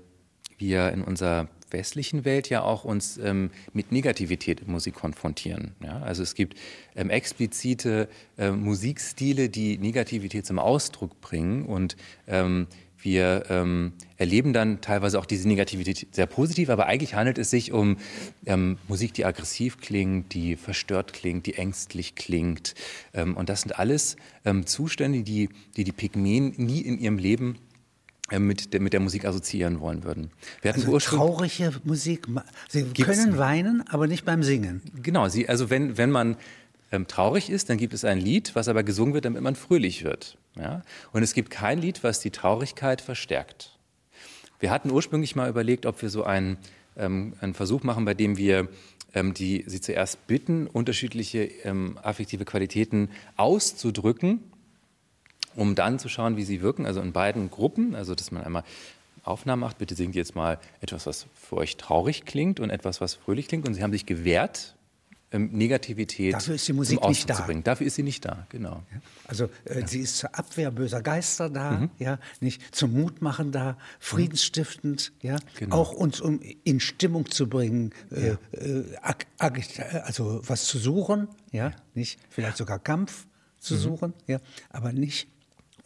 wir 0.57 0.91
in 0.91 1.03
unserer 1.03 1.49
westlichen 1.71 2.25
Welt 2.25 2.49
ja 2.49 2.63
auch 2.63 2.83
uns 2.83 3.17
ähm, 3.17 3.51
mit 3.73 3.91
Negativität 3.91 4.61
in 4.61 4.71
Musik 4.71 4.95
konfrontieren. 4.95 5.71
Ja? 5.83 5.99
Also 5.99 6.23
es 6.23 6.35
gibt 6.35 6.57
ähm, 6.95 7.09
explizite 7.09 8.07
äh, 8.37 8.51
Musikstile, 8.51 9.49
die 9.49 9.77
Negativität 9.77 10.45
zum 10.45 10.59
Ausdruck 10.59 11.19
bringen 11.21 11.65
und 11.65 11.97
ähm, 12.27 12.67
wir 12.99 13.45
ähm, 13.49 13.93
erleben 14.17 14.53
dann 14.53 14.81
teilweise 14.81 15.19
auch 15.19 15.25
diese 15.25 15.47
Negativität 15.47 16.07
sehr 16.11 16.25
positiv, 16.25 16.69
aber 16.69 16.87
eigentlich 16.87 17.13
handelt 17.13 17.37
es 17.37 17.51
sich 17.51 17.71
um 17.71 17.97
ähm, 18.45 18.79
Musik, 18.87 19.13
die 19.13 19.23
aggressiv 19.23 19.77
klingt, 19.79 20.33
die 20.33 20.55
verstört 20.55 21.13
klingt, 21.13 21.45
die 21.45 21.53
ängstlich 21.53 22.15
klingt. 22.15 22.73
Ähm, 23.13 23.37
und 23.37 23.49
das 23.49 23.61
sind 23.61 23.77
alles 23.77 24.17
Zustände, 24.65 25.23
die, 25.23 25.49
die 25.75 25.83
die 25.83 25.91
Pygmäen 25.91 26.53
nie 26.57 26.81
in 26.81 26.99
ihrem 26.99 27.17
Leben 27.17 27.57
mit 28.31 28.73
der, 28.73 28.81
mit 28.81 28.93
der 28.93 28.99
Musik 28.99 29.25
assoziieren 29.25 29.79
wollen 29.79 30.03
würden. 30.03 30.31
Wir 30.61 30.73
hatten 30.73 30.81
also 30.81 30.99
traurige 30.99 31.73
Musik. 31.83 32.27
Sie 32.69 32.83
können 32.83 33.37
weinen, 33.37 33.87
aber 33.87 34.07
nicht 34.07 34.25
beim 34.25 34.43
Singen. 34.43 34.81
Genau, 35.01 35.29
sie, 35.29 35.47
also 35.47 35.69
wenn, 35.69 35.97
wenn 35.97 36.11
man 36.11 36.35
ähm, 36.91 37.07
traurig 37.07 37.49
ist, 37.49 37.69
dann 37.69 37.77
gibt 37.77 37.93
es 37.93 38.03
ein 38.03 38.19
Lied, 38.19 38.55
was 38.55 38.67
aber 38.67 38.83
gesungen 38.83 39.13
wird, 39.13 39.25
damit 39.25 39.41
man 39.41 39.55
fröhlich 39.55 40.03
wird. 40.03 40.37
Ja? 40.55 40.83
Und 41.13 41.23
es 41.23 41.33
gibt 41.33 41.49
kein 41.49 41.79
Lied, 41.79 42.03
was 42.03 42.19
die 42.19 42.31
Traurigkeit 42.31 43.01
verstärkt. 43.01 43.77
Wir 44.59 44.71
hatten 44.71 44.91
ursprünglich 44.91 45.35
mal 45.35 45.49
überlegt, 45.49 45.85
ob 45.85 46.01
wir 46.01 46.09
so 46.09 46.23
einen, 46.23 46.57
ähm, 46.97 47.33
einen 47.41 47.53
Versuch 47.53 47.83
machen, 47.83 48.05
bei 48.05 48.13
dem 48.13 48.37
wir 48.37 48.67
ähm, 49.13 49.33
die, 49.33 49.63
sie 49.67 49.81
zuerst 49.81 50.27
bitten, 50.27 50.67
unterschiedliche 50.67 51.43
ähm, 51.63 51.97
affektive 52.01 52.45
Qualitäten 52.45 53.09
auszudrücken, 53.35 54.39
um 55.57 55.75
dann 55.75 55.99
zu 55.99 56.07
schauen, 56.07 56.37
wie 56.37 56.43
sie 56.43 56.61
wirken. 56.61 56.85
Also 56.85 57.01
in 57.01 57.11
beiden 57.11 57.49
Gruppen, 57.49 57.95
also 57.95 58.15
dass 58.15 58.31
man 58.31 58.43
einmal 58.43 58.63
Aufnahmen 59.23 59.59
macht, 59.59 59.77
bitte 59.77 59.95
singt 59.95 60.15
jetzt 60.15 60.35
mal 60.35 60.59
etwas, 60.79 61.05
was 61.05 61.27
für 61.33 61.57
euch 61.57 61.75
traurig 61.75 62.25
klingt 62.25 62.61
und 62.61 62.69
etwas, 62.69 63.01
was 63.01 63.15
fröhlich 63.15 63.47
klingt. 63.47 63.67
Und 63.67 63.73
sie 63.73 63.83
haben 63.83 63.91
sich 63.91 64.05
gewehrt, 64.05 64.77
ähm, 65.29 65.49
Negativität 65.51 66.33
Dafür 66.33 66.55
ist 66.55 66.65
die 66.69 66.73
Musik 66.73 67.01
zum 67.01 67.09
nicht 67.09 67.29
da. 67.29 67.33
zu 67.33 67.43
bringen. 67.43 67.61
Dafür 67.61 67.85
ist 67.85 67.95
sie 67.95 68.03
nicht 68.03 68.23
da, 68.23 68.47
genau. 68.47 68.83
Ja, 68.93 69.01
also 69.27 69.49
äh, 69.65 69.81
ja. 69.81 69.87
sie 69.87 69.99
ist 69.99 70.17
zur 70.17 70.33
Abwehr 70.33 70.71
böser 70.71 71.01
Geister 71.01 71.49
da, 71.49 71.71
mhm. 71.71 71.89
ja, 71.99 72.17
nicht 72.39 72.73
zum 72.73 72.93
Mutmachen 72.93 73.51
da, 73.51 73.77
friedensstiftend, 73.99 75.11
ja, 75.21 75.35
genau. 75.57 75.75
auch 75.75 75.91
uns 75.91 76.21
um 76.21 76.39
in 76.63 76.79
Stimmung 76.79 77.29
zu 77.29 77.49
bringen, 77.49 77.91
äh, 78.09 78.37
äh, 78.51 78.83
also 79.37 80.41
was 80.47 80.63
zu 80.63 80.77
suchen, 80.77 81.27
ja, 81.51 81.73
nicht 81.93 82.21
vielleicht 82.29 82.55
sogar 82.55 82.79
Kampf 82.79 83.27
zu 83.59 83.73
mhm. 83.73 83.79
suchen, 83.79 84.13
ja, 84.27 84.39
aber 84.69 84.93
nicht 84.93 85.27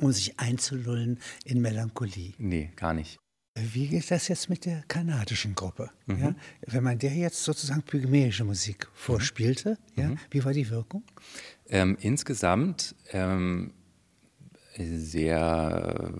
um 0.01 0.11
sich 0.11 0.39
einzulullen 0.39 1.19
in 1.45 1.61
Melancholie. 1.61 2.33
Nee, 2.37 2.71
gar 2.75 2.93
nicht. 2.93 3.19
Wie 3.55 3.87
geht 3.87 4.09
das 4.09 4.29
jetzt 4.29 4.49
mit 4.49 4.65
der 4.65 4.83
kanadischen 4.87 5.55
Gruppe? 5.55 5.89
Mhm. 6.05 6.19
Ja? 6.19 6.35
Wenn 6.67 6.83
man 6.83 6.97
der 6.97 7.13
jetzt 7.13 7.43
sozusagen 7.43 7.83
pygmäische 7.83 8.45
Musik 8.45 8.87
vorspielte, 8.93 9.77
mhm. 9.95 10.01
ja, 10.01 10.15
wie 10.29 10.43
war 10.45 10.53
die 10.53 10.69
Wirkung? 10.69 11.03
Ähm, 11.67 11.97
insgesamt 11.99 12.95
ähm, 13.11 13.73
sehr 14.77 16.13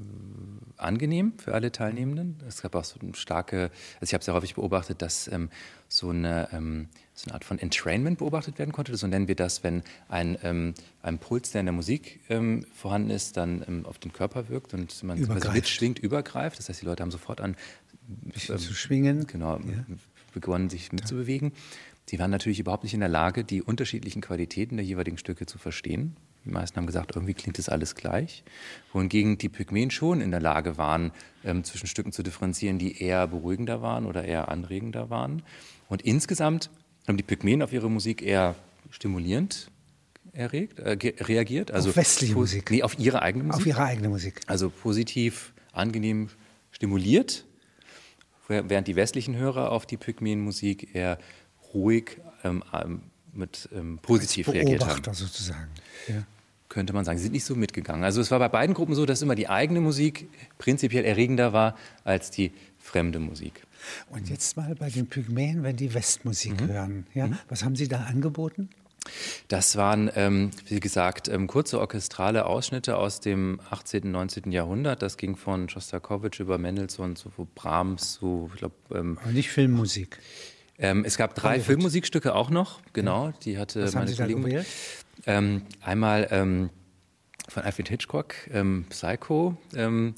angenehm 0.82 1.34
für 1.38 1.54
alle 1.54 1.72
Teilnehmenden. 1.72 2.38
Es 2.48 2.62
gab 2.62 2.76
auch 2.76 2.84
so 2.84 3.00
eine 3.00 3.14
starke, 3.16 3.72
also 4.00 4.04
ich 4.04 4.14
habe 4.14 4.24
sehr 4.24 4.34
häufig 4.34 4.56
beobachtet, 4.56 5.02
dass 5.02 5.28
ähm, 5.28 5.50
so, 5.88 6.10
eine, 6.10 6.50
ähm, 6.52 6.90
so 7.14 7.26
eine 7.26 7.36
Art 7.36 7.46
von 7.46 7.60
Entrainment 7.60 8.20
beobachtet 8.20 8.60
werden 8.60 8.72
konnte. 8.72 8.96
So 8.96 9.08
nennen 9.08 9.28
wir 9.28 9.36
das, 9.36 9.64
wenn 9.64 9.84
ein, 10.10 10.38
ähm, 10.44 10.74
ein 11.02 11.20
Puls, 11.20 11.52
der 11.52 11.62
in 11.62 11.66
der 11.66 11.74
Musik 11.74 12.22
ähm, 12.30 12.66
vorhanden 12.74 13.10
ist, 13.10 13.38
dann 13.38 13.64
ähm, 13.68 13.86
auf 13.86 14.00
den 14.00 14.14
Körper 14.14 14.50
wirkt 14.50 14.74
und 14.74 15.04
man 15.04 15.24
quasi 15.24 15.50
mitschwingt, 15.50 16.00
übergreift. 16.00 16.60
Das 16.60 16.70
heißt, 16.70 16.82
die 16.82 16.86
Leute 16.86 17.04
haben 17.04 17.12
sofort 17.12 17.42
an 17.42 17.56
ähm, 18.08 18.34
zu 18.34 18.74
schwingen. 18.74 19.28
Genau, 19.28 19.58
ja. 19.58 19.86
begonnen, 20.34 20.70
sich 20.70 20.92
mitzubewegen. 20.92 21.54
Sie 22.06 22.20
waren 22.20 22.32
natürlich 22.32 22.60
überhaupt 22.60 22.84
nicht 22.84 22.94
in 22.94 23.00
der 23.00 23.10
Lage, 23.10 23.44
die 23.44 23.62
unterschiedlichen 23.62 24.22
Qualitäten 24.22 24.78
der 24.78 24.86
jeweiligen 24.86 25.18
Stücke 25.18 25.46
zu 25.46 25.58
verstehen. 25.58 26.18
Die 26.46 26.50
meisten 26.50 26.78
haben 26.78 26.88
gesagt, 26.88 27.16
irgendwie 27.16 27.34
klingt 27.34 27.58
das 27.58 27.70
alles 27.70 27.96
gleich. 27.96 28.44
Wohingegen 28.94 29.38
die 29.38 29.50
Pygmäen 29.50 29.92
schon 29.92 30.22
in 30.22 30.32
der 30.32 30.40
Lage 30.40 30.78
waren, 30.78 31.12
ähm, 31.44 31.64
zwischen 31.64 31.88
Stücken 31.88 32.12
zu 32.12 32.24
differenzieren, 32.24 32.80
die 32.80 33.02
eher 33.02 33.28
beruhigender 33.28 33.82
waren 33.82 34.06
oder 34.06 34.26
eher 34.26 34.50
anregender 34.50 35.10
waren. 35.10 35.44
Und 35.88 36.02
insgesamt 36.02 36.70
haben 37.08 37.18
die 37.18 37.24
Pygmäen 37.24 37.62
auf 37.62 37.74
ihre 37.74 37.90
Musik 37.90 38.22
eher 38.22 38.56
stimulierend 38.90 39.70
erregt, 40.34 40.80
äh, 40.80 40.98
reagiert. 41.24 41.72
Also 41.72 41.90
auf 41.90 41.96
westliche 41.96 42.34
Musik? 42.34 42.72
Nee, 42.72 42.84
auf 42.84 42.98
ihre 42.98 43.22
eigene 43.22 43.44
Musik. 43.44 43.62
Auf 43.62 43.68
ihre 43.68 43.84
eigene 43.84 44.10
Musik. 44.10 44.42
Also 44.48 44.70
positiv, 44.70 45.54
angenehm 45.74 46.30
stimuliert, 46.72 47.46
während 48.48 48.88
die 48.88 48.96
westlichen 48.96 49.36
Hörer 49.36 49.72
auf 49.72 49.86
die 49.86 49.98
Pygmäen-Musik 49.98 50.96
eher 50.96 51.18
ruhig, 51.74 52.18
ähm, 52.44 52.64
mit 53.34 53.70
ähm, 53.74 54.00
positiv 54.02 54.50
reagiert 54.50 54.86
haben. 54.86 55.14
sozusagen. 55.14 55.70
Ja. 56.08 56.24
Könnte 56.70 56.94
man 56.94 57.04
sagen. 57.04 57.18
Sie 57.18 57.24
sind 57.24 57.34
nicht 57.34 57.44
so 57.44 57.56
mitgegangen. 57.56 58.04
Also 58.04 58.22
es 58.22 58.32
war 58.32 58.40
bei 58.40 58.48
beiden 58.48 58.74
Gruppen 58.74 58.96
so, 58.96 59.06
dass 59.06 59.22
immer 59.22 59.36
die 59.36 59.50
eigene 59.50 59.82
Musik 59.82 60.30
prinzipiell 60.58 61.04
erregender 61.04 61.52
war 61.52 61.76
als 62.06 62.32
die 62.32 62.54
fremde 62.80 63.20
Musik. 63.20 63.64
Und 64.10 64.30
jetzt 64.30 64.56
mal 64.58 64.74
bei 64.76 64.90
den 64.90 65.08
Pygmäen, 65.08 65.64
wenn 65.64 65.76
die 65.76 65.94
Westmusik 65.94 66.62
mhm. 66.62 66.68
hören. 66.68 67.08
Ja? 67.14 67.28
Mhm. 67.28 67.38
Was 67.50 67.64
haben 67.64 67.76
Sie 67.76 67.88
da 67.88 68.04
angeboten? 68.04 68.70
Das 69.48 69.76
waren, 69.76 70.12
ähm, 70.16 70.52
wie 70.68 70.80
gesagt, 70.80 71.28
ähm, 71.28 71.48
kurze 71.48 71.80
orchestrale 71.80 72.46
Ausschnitte 72.46 72.98
aus 72.98 73.20
dem 73.20 73.60
18., 73.70 74.04
und 74.06 74.12
19. 74.12 74.52
Jahrhundert. 74.52 75.02
Das 75.02 75.18
ging 75.18 75.36
von 75.36 75.70
Schostakowitsch 75.70 76.40
über 76.40 76.58
Mendelssohn 76.58 77.16
zu 77.16 77.32
Brahms 77.56 78.14
zu, 78.14 78.50
ich 78.54 78.60
glaube. 78.60 78.76
Ähm, 78.94 79.18
nicht 79.32 79.50
Filmmusik. 79.50 80.20
Ähm, 80.78 81.04
es 81.06 81.18
gab 81.18 81.36
drei. 81.36 81.60
Filmmusikstücke 81.60 82.34
auch 82.34 82.50
noch, 82.50 82.80
genau. 82.94 83.32
Die 83.44 83.58
hatte 83.58 83.84
Was 83.84 83.94
meine 83.94 84.12
haben 84.12 84.28
Sie 84.28 84.34
Kollegin. 84.34 84.66
Ähm, 85.26 85.62
einmal 85.82 86.28
ähm, 86.32 86.70
von 87.48 87.64
Alfred 87.64 87.90
Hitchcock, 87.90 88.36
ähm, 88.52 88.86
Psycho. 88.90 89.58
Ähm, 89.76 90.16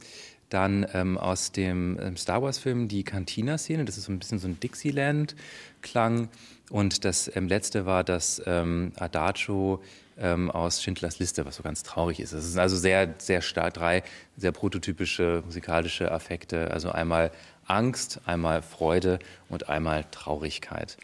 dann 0.50 0.86
ähm, 0.93 1.17
aus 1.17 1.51
dem 1.51 2.15
Star 2.15 2.43
Wars-Film 2.43 2.88
die 2.88 3.03
Cantina-Szene. 3.03 3.86
Das 3.86 3.98
ist 3.98 4.03
so 4.03 4.12
ein 4.12 4.19
bisschen 4.19 4.38
so 4.38 4.48
ein 4.48 4.60
Dixieland-Klang. 4.60 6.29
Und 6.69 7.05
das 7.05 7.31
letzte 7.33 7.88
war 7.88 8.03
das 8.03 8.39
Adagio 8.45 9.81
aus 10.22 10.84
Schindlers 10.84 11.20
Liste, 11.20 11.46
was 11.46 11.55
so 11.55 11.63
ganz 11.63 11.82
traurig 11.82 12.20
ist. 12.20 12.34
Es 12.34 12.46
sind 12.46 12.60
also 12.60 12.77
sehr, 12.77 13.15
sehr 13.17 13.41
stark 13.41 13.74
drei 13.74 14.03
sehr 14.38 14.51
prototypische 14.51 15.43
musikalische 15.46 16.12
Affekte. 16.12 16.72
Also 16.72 16.91
einmal 16.91 17.32
Angst, 17.65 18.22
einmal 18.25 18.62
Freude 18.62 19.20
und 19.50 19.70
einmal 19.70 20.05
Traurigkeit. 20.12 20.98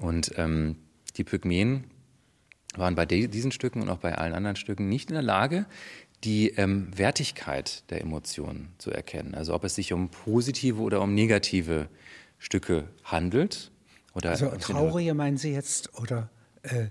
Und 0.00 0.32
ähm, 0.36 0.76
die 1.16 1.24
Pygmäen 1.24 1.84
waren 2.76 2.94
bei 2.94 3.06
diesen 3.06 3.52
Stücken 3.52 3.82
und 3.82 3.88
auch 3.88 3.98
bei 3.98 4.16
allen 4.16 4.34
anderen 4.34 4.56
Stücken 4.56 4.88
nicht 4.88 5.10
in 5.10 5.14
der 5.14 5.22
Lage, 5.22 5.66
die 6.24 6.50
ähm, 6.50 6.88
Wertigkeit 6.96 7.88
der 7.90 8.00
Emotionen 8.00 8.68
zu 8.78 8.90
erkennen. 8.90 9.34
Also 9.34 9.54
ob 9.54 9.64
es 9.64 9.74
sich 9.74 9.92
um 9.92 10.08
positive 10.08 10.80
oder 10.80 11.00
um 11.00 11.14
negative 11.14 11.88
Stücke 12.38 12.88
handelt. 13.04 13.70
Oder 14.14 14.30
also 14.30 14.50
traurige 14.58 15.14
meinen 15.14 15.36
Sie 15.36 15.52
jetzt 15.52 15.94
oder 15.98 16.30
äh, 16.62 16.86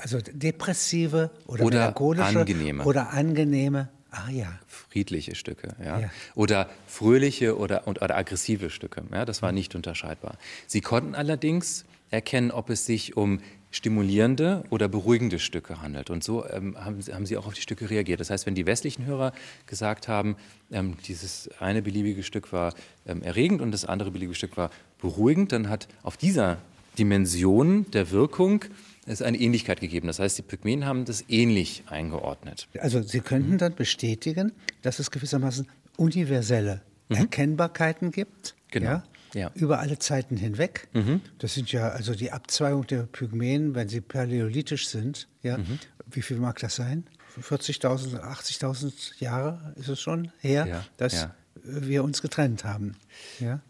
also 0.00 0.18
depressive 0.32 1.30
oder, 1.46 1.64
oder 1.64 1.78
melancholische 1.78 2.40
angenehme. 2.40 2.84
oder 2.84 3.10
angenehme 3.12 3.88
Ah 4.14 4.30
ja. 4.30 4.60
Friedliche 4.68 5.34
Stücke, 5.34 5.74
ja. 5.84 5.98
ja. 5.98 6.10
Oder 6.36 6.70
fröhliche 6.86 7.58
oder, 7.58 7.88
oder 7.88 8.16
aggressive 8.16 8.70
Stücke. 8.70 9.02
Ja, 9.12 9.24
das 9.24 9.42
war 9.42 9.50
mhm. 9.50 9.56
nicht 9.56 9.74
unterscheidbar. 9.74 10.38
Sie 10.68 10.80
konnten 10.80 11.16
allerdings 11.16 11.84
erkennen, 12.10 12.52
ob 12.52 12.70
es 12.70 12.86
sich 12.86 13.16
um 13.16 13.40
stimulierende 13.72 14.62
oder 14.70 14.86
beruhigende 14.86 15.40
Stücke 15.40 15.82
handelt. 15.82 16.10
Und 16.10 16.22
so 16.22 16.46
ähm, 16.48 16.76
haben, 16.78 17.00
haben, 17.12 17.26
sie 17.26 17.36
auch 17.36 17.48
auf 17.48 17.54
die 17.54 17.60
Stücke 17.60 17.90
reagiert. 17.90 18.20
Das 18.20 18.30
heißt, 18.30 18.46
wenn 18.46 18.54
die 18.54 18.66
westlichen 18.66 19.04
Hörer 19.04 19.32
gesagt 19.66 20.06
haben, 20.06 20.36
ähm, 20.70 20.96
dieses 21.08 21.50
eine 21.58 21.82
beliebige 21.82 22.22
Stück 22.22 22.52
war 22.52 22.72
ähm, 23.08 23.20
erregend 23.20 23.60
und 23.60 23.72
das 23.72 23.84
andere 23.84 24.12
beliebige 24.12 24.36
Stück 24.36 24.56
war 24.56 24.70
beruhigend, 25.00 25.50
dann 25.50 25.68
hat 25.68 25.88
auf 26.04 26.16
dieser 26.16 26.58
Dimension 27.00 27.90
der 27.90 28.12
Wirkung 28.12 28.64
es 29.06 29.22
eine 29.22 29.38
Ähnlichkeit 29.38 29.80
gegeben. 29.80 30.06
Das 30.06 30.18
heißt, 30.18 30.38
die 30.38 30.42
Pygmäen 30.42 30.84
haben 30.86 31.04
das 31.04 31.24
ähnlich 31.28 31.84
eingeordnet. 31.86 32.68
Also 32.78 33.02
Sie 33.02 33.20
könnten 33.20 33.58
dann 33.58 33.74
bestätigen, 33.74 34.52
dass 34.82 34.98
es 34.98 35.10
gewissermaßen 35.10 35.68
universelle 35.96 36.82
mhm. 37.08 37.16
Erkennbarkeiten 37.16 38.10
gibt. 38.10 38.54
Genau. 38.70 38.86
Ja? 38.86 39.04
Ja. 39.34 39.50
über 39.56 39.80
alle 39.80 39.98
Zeiten 39.98 40.36
hinweg. 40.36 40.86
Mhm. 40.92 41.20
Das 41.38 41.54
sind 41.54 41.72
ja 41.72 41.88
also 41.88 42.14
die 42.14 42.30
Abzweigung 42.30 42.86
der 42.86 43.02
Pygmäen, 43.02 43.74
wenn 43.74 43.88
sie 43.88 44.00
paläolithisch 44.00 44.86
sind. 44.86 45.26
Ja, 45.42 45.58
mhm. 45.58 45.80
Wie 46.08 46.22
viel 46.22 46.36
mag 46.36 46.60
das 46.60 46.76
sein? 46.76 47.04
40.000, 47.42 48.20
80.000 48.20 49.18
Jahre 49.18 49.74
ist 49.74 49.88
es 49.88 50.00
schon 50.00 50.30
her, 50.38 50.66
ja. 50.68 50.84
dass 50.98 51.14
ja. 51.14 51.34
wir 51.64 52.04
uns 52.04 52.22
getrennt 52.22 52.64
haben. 52.64 52.94
Ja? 53.40 53.60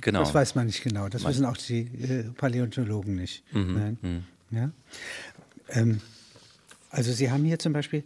Genau. 0.00 0.20
Das 0.20 0.34
weiß 0.34 0.54
man 0.54 0.66
nicht 0.66 0.82
genau. 0.82 1.08
Das 1.08 1.22
man 1.22 1.32
wissen 1.32 1.44
auch 1.46 1.56
die 1.56 1.80
äh, 1.80 2.24
Paläontologen 2.30 3.16
nicht. 3.16 3.42
Mhm. 3.52 4.24
Ja? 4.50 4.70
Ähm, 5.68 6.00
also 6.90 7.12
Sie 7.12 7.30
haben 7.30 7.44
hier 7.44 7.58
zum 7.58 7.72
Beispiel 7.72 8.04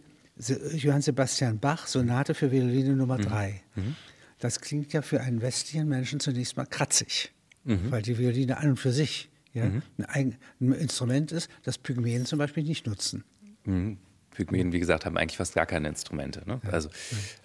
Johann 0.73 1.01
Sebastian 1.01 1.59
Bach, 1.59 1.87
Sonate 1.87 2.33
für 2.33 2.51
Violine 2.51 2.95
Nummer 2.95 3.17
3. 3.17 3.61
Mhm. 3.75 3.83
mhm. 3.83 3.95
Das 4.39 4.59
klingt 4.59 4.91
ja 4.91 5.03
für 5.03 5.21
einen 5.21 5.43
westlichen 5.43 5.87
Menschen 5.87 6.19
zunächst 6.19 6.57
mal 6.57 6.65
kratzig, 6.65 7.31
mhm. 7.63 7.91
weil 7.91 8.01
die 8.01 8.17
Violine 8.17 8.57
an 8.57 8.69
und 8.69 8.77
für 8.77 8.91
sich 8.91 9.29
ja, 9.53 9.65
mhm. 9.65 9.83
ein, 10.07 10.35
ein, 10.59 10.71
Instrument 10.71 11.31
ist, 11.31 11.47
das 11.61 11.77
Pygmäen 11.77 12.25
zum 12.25 12.39
Beispiel 12.39 12.63
nicht 12.63 12.87
nutzen. 12.87 13.23
Mhm. 13.65 13.97
Pygmäen, 14.31 14.71
wie 14.71 14.79
gesagt, 14.79 15.05
haben 15.05 15.15
eigentlich 15.15 15.37
fast 15.37 15.53
gar 15.53 15.67
keine 15.67 15.89
Instrumente. 15.89 16.41
Ne? 16.47 16.59
Also, 16.71 16.89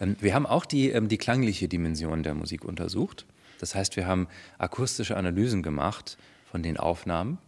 ähm, 0.01 0.17
wir 0.21 0.33
haben 0.33 0.47
auch 0.47 0.65
die, 0.65 0.89
ähm, 0.89 1.09
die 1.09 1.19
klangliche 1.19 1.69
Dimension 1.69 2.23
der 2.23 2.33
Musik 2.33 2.65
untersucht. 2.65 3.27
Das 3.59 3.75
heißt, 3.75 3.97
wir 3.97 4.07
haben 4.07 4.29
akustische 4.57 5.19
Analysen 5.19 5.63
gemacht 5.63 6.17
von 6.51 6.63
den 6.63 6.79
Aufnahmen 6.79 7.39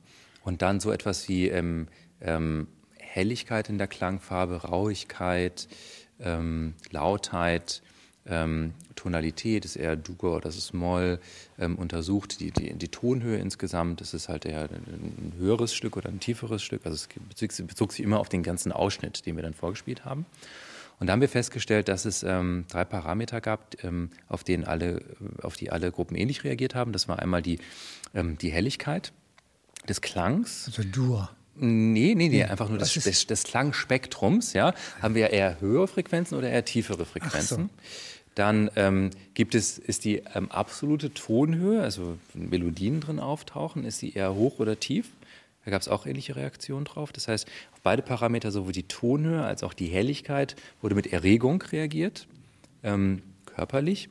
und 0.49 0.63
dann 0.63 0.81
so 0.81 0.91
etwas 0.91 1.29
wie 1.29 1.49
ähm, 1.49 1.89
ähm, 2.23 2.69
Helligkeit 2.99 3.69
in 3.69 3.77
der 3.77 3.87
Klangfarbe, 3.87 4.63
Rauigkeit, 4.63 5.69
ähm, 6.21 6.73
Lautheit, 6.91 7.83
ähm, 8.25 8.73
Tonalität, 8.95 9.67
ist 9.67 9.77
eher 9.77 9.95
Dugo 9.95 10.35
oder 10.37 10.49
ist 10.49 10.73
Moll, 10.73 11.21
ähm, 11.59 11.77
untersucht, 11.77 12.41
die, 12.41 12.51
die, 12.51 12.73
die, 12.73 12.89
Tonhöhe 12.89 13.37
insgesamt, 13.37 14.01
ist 14.01 14.15
es 14.15 14.31
halt 14.31 14.47
eher 14.47 14.71
ein, 14.71 15.35
höheres 15.37 15.75
Stück 15.75 15.99
oder 15.99 16.09
ein 16.09 16.19
tieferes 16.19 16.63
Stück, 16.63 16.87
also 16.87 16.95
es 16.95 17.09
bezog, 17.29 17.67
bezog, 17.67 17.93
sich 17.93 18.03
immer 18.03 18.19
auf 18.19 18.31
den 18.31 18.43
ganzen 18.43 18.73
Ausschnitt, 18.73 19.27
den 19.27 19.37
wir 19.37 19.43
dann 19.43 19.53
vorgespielt 19.53 20.07
haben. 20.07 20.25
Und 20.99 21.09
da 21.09 21.13
haben 21.13 21.21
wir 21.21 21.29
festgestellt, 21.29 21.89
dass 21.89 22.07
es 22.07 22.23
ähm, 22.23 22.65
drei 22.71 22.87
Parameter 22.87 23.43
gab, 23.43 23.77
ähm, 23.85 24.09
auf, 24.29 24.45
denen 24.45 24.65
alle, 24.65 25.03
auf 25.43 25.57
die 25.57 25.71
alle 25.71 25.93
Gruppen 25.93 26.17
ähnlich 26.17 26.43
reagiert 26.43 26.75
haben. 26.75 26.93
Das 26.93 27.07
war 27.07 27.19
einmal 27.19 27.43
die, 27.43 27.59
ähm, 28.15 28.39
die 28.39 28.51
Helligkeit 28.51 29.13
des 29.89 30.01
Klangs. 30.01 30.65
Also 30.67 30.83
Dur. 30.83 31.31
Nee, 31.61 32.15
nee, 32.15 32.29
nee, 32.29 32.45
einfach 32.45 32.69
nur 32.69 32.79
des, 32.79 32.93
des, 32.95 33.27
des, 33.27 33.43
Klangspektrums, 33.43 34.53
ja. 34.53 34.75
Haben 35.03 35.17
wir 35.17 35.31
eher 35.31 35.61
höhere 35.61 35.89
Frequenzen 35.89 36.39
oder 36.39 36.49
eher 36.49 36.65
tiefere 36.65 37.05
Frequenzen? 37.05 37.65
So. 37.65 37.83
Dann 38.37 38.71
ähm, 38.77 39.11
gibt 39.35 39.57
es, 39.57 39.79
ist 39.79 40.05
die 40.05 40.23
ähm, 40.35 40.49
absolute 40.53 41.13
Tonhöhe, 41.13 41.83
also 41.83 42.17
wenn 42.33 42.51
Melodien 42.51 43.01
drin 43.01 43.19
auftauchen, 43.19 43.85
ist 43.85 43.99
sie 43.99 44.13
eher 44.13 44.37
hoch 44.37 44.61
oder 44.61 44.79
tief? 44.79 45.11
Da 45.65 45.73
gab 45.73 45.83
es 45.83 45.89
auch 45.89 46.07
ähnliche 46.07 46.37
Reaktionen 46.37 46.85
drauf. 46.85 47.11
Das 47.11 47.27
heißt, 47.27 47.49
auf 47.73 47.81
beide 47.83 48.03
Parameter, 48.03 48.53
sowohl 48.53 48.73
die 48.73 48.87
Tonhöhe 48.87 49.43
als 49.43 49.65
auch 49.65 49.75
die 49.75 49.89
Helligkeit, 49.89 50.55
wurde 50.81 50.95
mit 50.95 51.13
Erregung 51.13 51.61
reagiert, 51.61 52.29
ähm, 52.85 53.23
körperlich. 53.45 54.09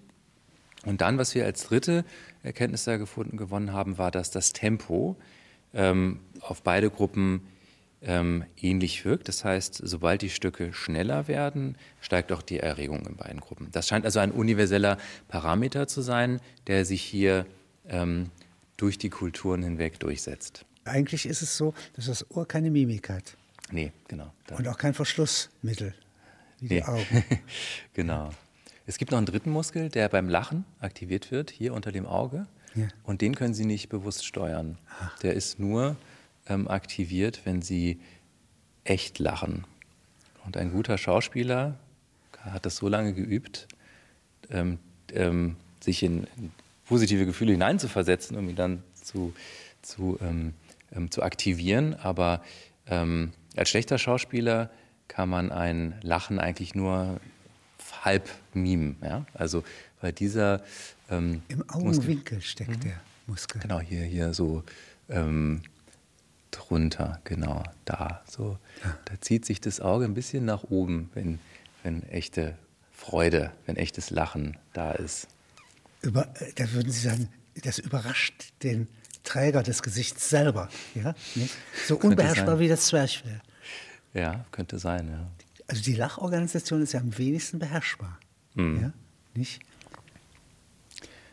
Und 0.86 1.00
dann, 1.00 1.18
was 1.18 1.34
wir 1.34 1.46
als 1.46 1.64
dritte 1.64 2.04
Erkenntnis 2.44 2.84
da 2.84 2.98
gefunden, 2.98 3.38
gewonnen 3.38 3.72
haben, 3.72 3.98
war, 3.98 4.12
dass 4.12 4.30
das 4.30 4.52
Tempo 4.52 5.16
ähm, 5.78 6.20
auf 6.42 6.64
beide 6.64 6.90
Gruppen 6.90 7.42
ähm, 8.02 8.44
ähnlich 8.58 9.06
wirkt. 9.06 9.28
Das 9.28 9.46
heißt, 9.46 9.82
sobald 9.84 10.22
die 10.22 10.30
Stücke 10.30 10.74
schneller 10.74 11.28
werden, 11.28 11.78
steigt 12.02 12.32
auch 12.32 12.42
die 12.42 12.60
Erregung 12.60 13.06
in 13.06 13.16
beiden 13.16 13.40
Gruppen. 13.40 13.70
Das 13.72 13.88
scheint 13.88 14.06
also 14.06 14.20
ein 14.20 14.32
universeller 14.32 14.98
Parameter 15.28 15.88
zu 15.88 16.02
sein, 16.02 16.42
der 16.68 16.84
sich 16.84 17.02
hier 17.02 17.46
ähm, 17.88 18.32
durch 18.76 18.98
die 18.98 19.10
Kulturen 19.10 19.64
hinweg 19.64 20.00
durchsetzt. 20.00 20.66
Eigentlich 20.84 21.26
ist 21.26 21.42
es 21.42 21.58
so, 21.58 21.74
dass 21.94 22.06
das 22.06 22.30
Ohr 22.32 22.48
keine 22.48 22.72
Mimik 22.72 23.10
hat. 23.10 23.36
Nee, 23.72 23.92
genau. 24.08 24.34
Und 24.52 24.68
auch 24.68 24.78
kein 24.78 24.94
Verschlussmittel, 24.94 25.94
wie 26.60 26.76
nee. 26.76 26.76
die 26.76 26.84
Augen. 26.84 27.24
genau. 27.94 28.30
Es 28.86 28.98
gibt 28.98 29.12
noch 29.12 29.18
einen 29.18 29.26
dritten 29.26 29.50
Muskel, 29.50 29.90
der 29.90 30.08
beim 30.08 30.30
Lachen 30.30 30.64
aktiviert 30.80 31.32
wird, 31.32 31.52
hier 31.52 31.74
unter 31.74 31.92
dem 31.92 32.06
Auge. 32.06 32.48
Ja. 32.78 32.88
Und 33.04 33.22
den 33.22 33.36
können 33.36 33.54
Sie 33.54 33.66
nicht 33.66 33.90
bewusst 33.90 34.26
steuern. 34.26 34.78
Ach. 35.00 35.18
Der 35.20 35.34
ist 35.34 35.60
nur 35.60 35.96
ähm, 36.48 36.68
aktiviert, 36.68 37.42
wenn 37.46 37.62
Sie 37.62 38.00
echt 38.84 39.20
lachen. 39.20 39.66
Und 40.46 40.58
ein 40.58 40.72
guter 40.72 40.98
Schauspieler 40.98 41.78
hat 42.40 42.66
das 42.66 42.78
so 42.78 42.88
lange 42.88 43.14
geübt, 43.14 43.68
ähm, 44.50 44.80
ähm, 45.14 45.58
sich 45.82 46.04
in, 46.04 46.28
positive 46.86 47.26
Gefühle 47.26 47.52
hineinzuversetzen, 47.52 48.38
um 48.38 48.48
ihn 48.50 48.56
dann 48.56 48.84
zu, 48.94 49.34
zu, 49.82 50.18
ähm, 50.22 50.54
ähm, 50.96 51.12
zu 51.12 51.22
aktivieren. 51.22 51.96
Aber 51.96 52.42
ähm, 52.88 53.34
als 53.56 53.70
schlechter 53.70 53.98
Schauspieler 53.98 54.70
kann 55.08 55.30
man 55.30 55.52
ein 55.52 55.96
Lachen 56.02 56.40
eigentlich 56.40 56.76
nur 56.76 57.20
halb 58.04 58.30
mimen. 58.54 58.98
Ja? 59.04 59.26
Also 59.34 59.64
weil 60.02 60.14
dieser 60.14 60.62
ähm, 61.10 61.42
Im 61.48 61.68
Augenwinkel 61.70 62.38
Muskel, 62.38 62.42
steckt 62.42 62.70
mhm. 62.72 62.82
der 62.82 63.02
Muskel. 63.28 63.62
Genau, 63.62 63.80
hier, 63.80 64.04
hier 64.04 64.34
so 64.34 64.64
ähm, 65.10 65.62
drunter, 66.52 67.20
genau, 67.24 67.64
da. 67.86 68.24
So. 68.30 68.58
Ja. 68.84 68.98
Da 69.06 69.22
zieht 69.22 69.46
sich 69.46 69.62
das 69.62 69.80
Auge 69.80 70.06
ein 70.06 70.14
bisschen 70.14 70.46
nach 70.46 70.64
oben, 70.64 71.10
wenn, 71.14 71.40
wenn 71.84 72.04
echte 72.04 72.58
Freude, 72.92 73.52
wenn 73.66 73.76
echtes 73.76 74.10
Lachen 74.10 74.58
da 74.74 74.92
ist. 74.92 75.28
Über, 76.02 76.28
äh, 76.42 76.54
da 76.56 76.72
würden 76.74 76.92
Sie 76.92 77.02
sagen, 77.02 77.30
das 77.64 77.80
überrascht 77.80 78.54
den 78.64 78.88
Träger 79.24 79.64
des 79.64 79.84
Gesichts 79.84 80.30
selber. 80.30 80.70
Ja? 80.96 81.14
Nicht? 81.36 81.54
So 81.88 81.98
unbeherrschbar 81.98 82.60
wie 82.60 82.68
das 82.68 82.86
Zwerchfell. 82.88 83.42
Ja, 84.14 84.46
könnte 84.52 84.80
sein, 84.80 85.10
ja. 85.10 85.30
Also 85.68 85.84
die 85.84 85.96
Lachorganisation 85.96 86.82
ist 86.82 86.94
ja 86.94 87.02
am 87.02 87.18
wenigsten 87.18 87.60
beherrschbar. 87.60 88.20
Mhm. 88.56 88.82
Ja? 88.82 88.94
Nicht? 89.36 89.62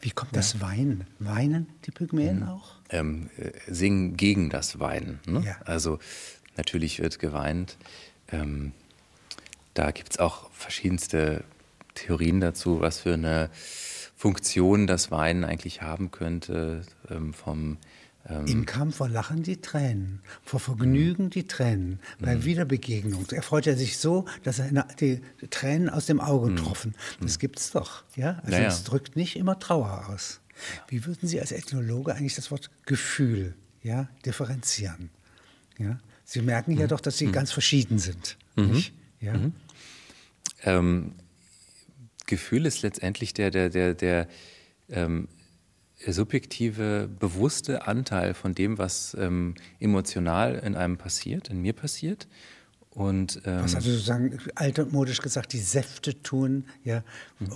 Wie 0.04 0.10
kommt 0.10 0.32
ja. 0.32 0.36
das 0.36 0.60
Weinen? 0.60 1.06
Weinen 1.18 1.66
die 1.86 1.90
Pygmäen 1.90 2.40
mhm. 2.40 2.48
auch? 2.48 2.74
Ähm, 2.90 3.30
äh, 3.38 3.52
singen 3.66 4.18
gegen 4.18 4.50
das 4.50 4.78
Weinen. 4.78 5.18
Ne? 5.26 5.42
Ja. 5.46 5.56
Also 5.64 5.98
natürlich 6.58 7.00
wird 7.00 7.18
geweint. 7.18 7.78
Ähm, 8.30 8.72
da 9.72 9.92
gibt 9.92 10.12
es 10.12 10.18
auch 10.18 10.50
verschiedenste 10.50 11.42
Theorien 11.94 12.40
dazu, 12.40 12.82
was 12.82 12.98
für 12.98 13.14
eine 13.14 13.48
Funktion 14.14 14.86
das 14.86 15.10
Weinen 15.10 15.42
eigentlich 15.42 15.80
haben 15.80 16.10
könnte. 16.10 16.82
Ähm, 17.08 17.32
vom 17.32 17.78
ähm 18.28 18.46
Im 18.46 18.66
Kampf 18.66 18.96
vor 18.96 19.08
Lachen 19.08 19.42
die 19.42 19.60
Tränen, 19.60 20.20
vor 20.44 20.60
Vergnügen 20.60 21.30
die 21.30 21.46
Tränen, 21.46 22.00
bei 22.20 22.36
mhm. 22.36 22.44
Wiederbegegnung. 22.44 23.26
Er 23.30 23.42
freut 23.42 23.66
er 23.66 23.76
sich 23.76 23.98
so, 23.98 24.24
dass 24.42 24.58
er 24.58 24.86
die 25.00 25.20
Tränen 25.50 25.90
aus 25.90 26.06
dem 26.06 26.20
Auge 26.20 26.50
mhm. 26.50 26.56
tropfen. 26.56 26.94
Das 27.20 27.36
mhm. 27.36 27.40
gibt's 27.40 27.72
doch. 27.72 28.04
Ja? 28.16 28.40
Also 28.44 28.50
naja. 28.50 28.68
es 28.68 28.84
drückt 28.84 29.16
nicht 29.16 29.36
immer 29.36 29.58
Trauer 29.58 30.08
aus. 30.08 30.40
Wie 30.88 31.04
würden 31.04 31.28
Sie 31.28 31.40
als 31.40 31.52
Ethnologe 31.52 32.14
eigentlich 32.14 32.36
das 32.36 32.50
Wort 32.50 32.70
Gefühl 32.86 33.54
ja, 33.82 34.08
differenzieren? 34.24 35.10
Ja? 35.78 35.98
Sie 36.24 36.40
merken 36.40 36.72
ja 36.72 36.84
mhm. 36.84 36.88
doch, 36.88 37.00
dass 37.00 37.18
sie 37.18 37.26
mhm. 37.26 37.32
ganz 37.32 37.52
verschieden 37.52 37.98
sind. 37.98 38.38
Mhm. 38.56 38.84
Ja? 39.20 39.34
Ähm, 40.62 41.12
Gefühl 42.26 42.64
ist 42.64 42.82
letztendlich 42.82 43.34
der, 43.34 43.50
der, 43.50 43.68
der, 43.68 43.94
der 43.94 44.28
ähm, 44.88 45.28
subjektive, 46.06 47.08
bewusste 47.18 47.86
Anteil 47.86 48.34
von 48.34 48.54
dem, 48.54 48.78
was 48.78 49.16
ähm, 49.18 49.54
emotional 49.80 50.56
in 50.56 50.76
einem 50.76 50.98
passiert, 50.98 51.48
in 51.48 51.60
mir 51.60 51.72
passiert. 51.72 52.26
Und, 52.94 53.42
ähm, 53.44 53.64
was 53.64 53.74
also 53.74 53.90
sozusagen 53.90 54.38
altmodisch 54.54 55.20
gesagt 55.20 55.52
die 55.52 55.58
Säfte 55.58 56.22
tun, 56.22 56.66
ja, 56.84 57.02
mhm. 57.40 57.50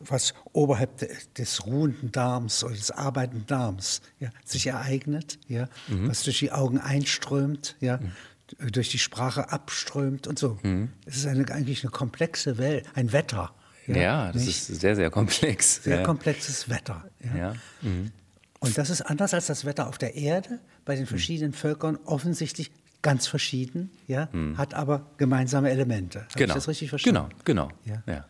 was 0.00 0.34
oberhalb 0.52 1.34
des 1.36 1.64
ruhenden 1.64 2.10
Darms 2.10 2.64
oder 2.64 2.74
des 2.74 2.90
arbeitenden 2.90 3.46
Darms 3.46 4.02
ja, 4.18 4.30
sich 4.44 4.66
ereignet, 4.66 5.38
ja, 5.46 5.68
mhm. 5.86 6.08
was 6.08 6.24
durch 6.24 6.40
die 6.40 6.50
Augen 6.50 6.78
einströmt, 6.78 7.76
ja, 7.78 7.98
mhm. 7.98 8.72
durch 8.72 8.90
die 8.90 8.98
Sprache 8.98 9.52
abströmt 9.52 10.26
und 10.26 10.40
so. 10.40 10.58
Mhm. 10.64 10.88
Es 11.06 11.18
ist 11.18 11.26
eine, 11.26 11.48
eigentlich 11.52 11.84
eine 11.84 11.92
komplexe 11.92 12.58
Welt, 12.58 12.84
ein 12.94 13.12
Wetter. 13.12 13.54
Ja, 13.86 13.96
ja 13.96 14.32
das 14.32 14.46
nicht? 14.46 14.68
ist 14.68 14.80
sehr, 14.80 14.96
sehr 14.96 15.10
komplex. 15.10 15.82
Sehr 15.82 15.98
ja. 15.98 16.02
komplexes 16.02 16.68
Wetter. 16.68 17.04
Ja. 17.36 17.54
Mhm. 17.82 18.12
Und 18.60 18.78
das 18.78 18.90
ist 18.90 19.02
anders 19.02 19.34
als 19.34 19.46
das 19.46 19.64
Wetter 19.64 19.88
auf 19.88 19.98
der 19.98 20.14
Erde, 20.14 20.58
bei 20.84 20.96
den 20.96 21.06
verschiedenen 21.06 21.50
mhm. 21.50 21.56
Völkern 21.56 21.98
offensichtlich 22.04 22.70
ganz 23.02 23.26
verschieden, 23.26 23.90
ja, 24.08 24.28
mhm. 24.32 24.56
hat 24.56 24.72
aber 24.72 25.10
gemeinsame 25.18 25.70
Elemente. 25.70 26.20
Habe 26.20 26.28
genau. 26.34 26.52
ich 26.52 26.54
das 26.54 26.68
richtig 26.68 26.88
verstanden? 26.88 27.28
Genau, 27.44 27.68
genau. 27.84 28.02
Ja. 28.06 28.24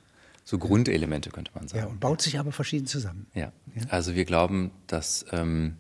So 0.45 0.59
Grundelemente 0.59 1.31
könnte 1.31 1.53
man 1.55 1.69
sagen. 1.69 1.85
Ja, 1.85 1.87
und 1.87 2.01
baut 2.01 2.21
sich 2.21 2.39
aber 2.39 2.53
verschieden 2.53 2.87
zusammen. 2.87 3.27
Ja, 3.35 3.53
also 3.89 4.15
wir 4.15 4.27
glauben, 4.27 4.73
dass 4.87 5.25
ähm, 5.33 5.77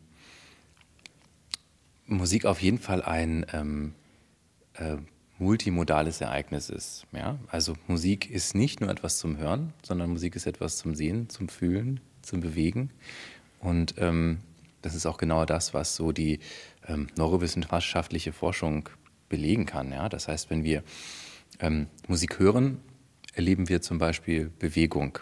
Musik 2.06 2.46
auf 2.46 2.62
jeden 2.62 2.78
Fall 2.78 3.02
ein 3.02 3.44
ähm, 3.52 3.94
äh, 4.74 4.96
multimodales 5.38 6.20
Ereignis 6.20 6.70
ist. 6.70 7.06
Ja? 7.12 7.38
Also 7.48 7.74
Musik 7.86 8.30
ist 8.30 8.54
nicht 8.54 8.80
nur 8.80 8.90
etwas 8.90 9.18
zum 9.18 9.36
Hören, 9.36 9.72
sondern 9.82 10.10
Musik 10.10 10.36
ist 10.36 10.46
etwas 10.46 10.76
zum 10.76 10.94
Sehen, 10.94 11.28
zum 11.28 11.48
Fühlen, 11.48 12.00
zum 12.22 12.40
Bewegen. 12.40 12.90
Und 13.60 13.94
ähm, 13.98 14.38
das 14.82 14.94
ist 14.94 15.06
auch 15.06 15.18
genau 15.18 15.44
das, 15.44 15.74
was 15.74 15.96
so 15.96 16.12
die 16.12 16.40
ähm, 16.86 17.08
neurowissenschaftliche 17.16 18.32
Forschung 18.32 18.88
belegen 19.28 19.66
kann. 19.66 19.90
Ja? 19.90 20.08
Das 20.08 20.28
heißt, 20.28 20.50
wenn 20.50 20.62
wir 20.62 20.82
ähm, 21.60 21.86
Musik 22.06 22.38
hören, 22.38 22.78
erleben 23.34 23.68
wir 23.68 23.82
zum 23.82 23.98
Beispiel 23.98 24.50
Bewegung. 24.58 25.18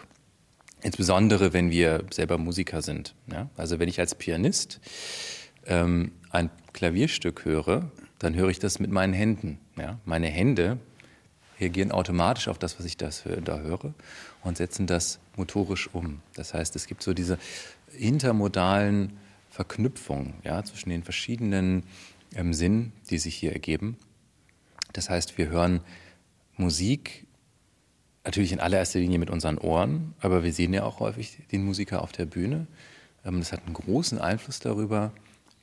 Insbesondere, 0.81 1.53
wenn 1.53 1.71
wir 1.71 2.03
selber 2.11 2.37
Musiker 2.37 2.81
sind. 2.81 3.15
Ja? 3.31 3.49
Also 3.55 3.79
wenn 3.79 3.89
ich 3.89 3.99
als 3.99 4.15
Pianist 4.15 4.81
ähm, 5.65 6.11
ein 6.29 6.49
Klavierstück 6.73 7.45
höre, 7.45 7.89
dann 8.19 8.35
höre 8.35 8.49
ich 8.49 8.59
das 8.59 8.79
mit 8.79 8.91
meinen 8.91 9.13
Händen. 9.13 9.59
Ja? 9.77 9.99
Meine 10.05 10.27
Hände 10.27 10.77
reagieren 11.59 11.91
automatisch 11.91 12.47
auf 12.47 12.57
das, 12.57 12.77
was 12.79 12.85
ich 12.85 12.97
das, 12.97 13.23
da 13.43 13.59
höre 13.59 13.93
und 14.43 14.57
setzen 14.57 14.87
das 14.87 15.19
motorisch 15.35 15.89
um. 15.93 16.21
Das 16.35 16.53
heißt, 16.53 16.75
es 16.75 16.87
gibt 16.87 17.03
so 17.03 17.13
diese 17.13 17.37
intermodalen 17.97 19.13
Verknüpfungen 19.49 20.33
ja, 20.43 20.63
zwischen 20.63 20.89
den 20.89 21.03
verschiedenen 21.03 21.83
ähm, 22.35 22.53
Sinnen, 22.53 22.91
die 23.09 23.19
sich 23.19 23.35
hier 23.35 23.53
ergeben. 23.53 23.97
Das 24.93 25.09
heißt, 25.09 25.37
wir 25.37 25.49
hören 25.49 25.81
Musik 26.57 27.25
natürlich 28.23 28.51
in 28.51 28.59
allererster 28.59 28.99
Linie 28.99 29.19
mit 29.19 29.29
unseren 29.29 29.57
Ohren, 29.57 30.13
aber 30.19 30.43
wir 30.43 30.53
sehen 30.53 30.73
ja 30.73 30.83
auch 30.83 30.99
häufig 30.99 31.39
den 31.51 31.63
Musiker 31.65 32.01
auf 32.01 32.11
der 32.11 32.25
Bühne. 32.25 32.67
Ähm, 33.25 33.39
das 33.39 33.51
hat 33.51 33.65
einen 33.65 33.73
großen 33.73 34.19
Einfluss 34.19 34.59
darüber, 34.59 35.11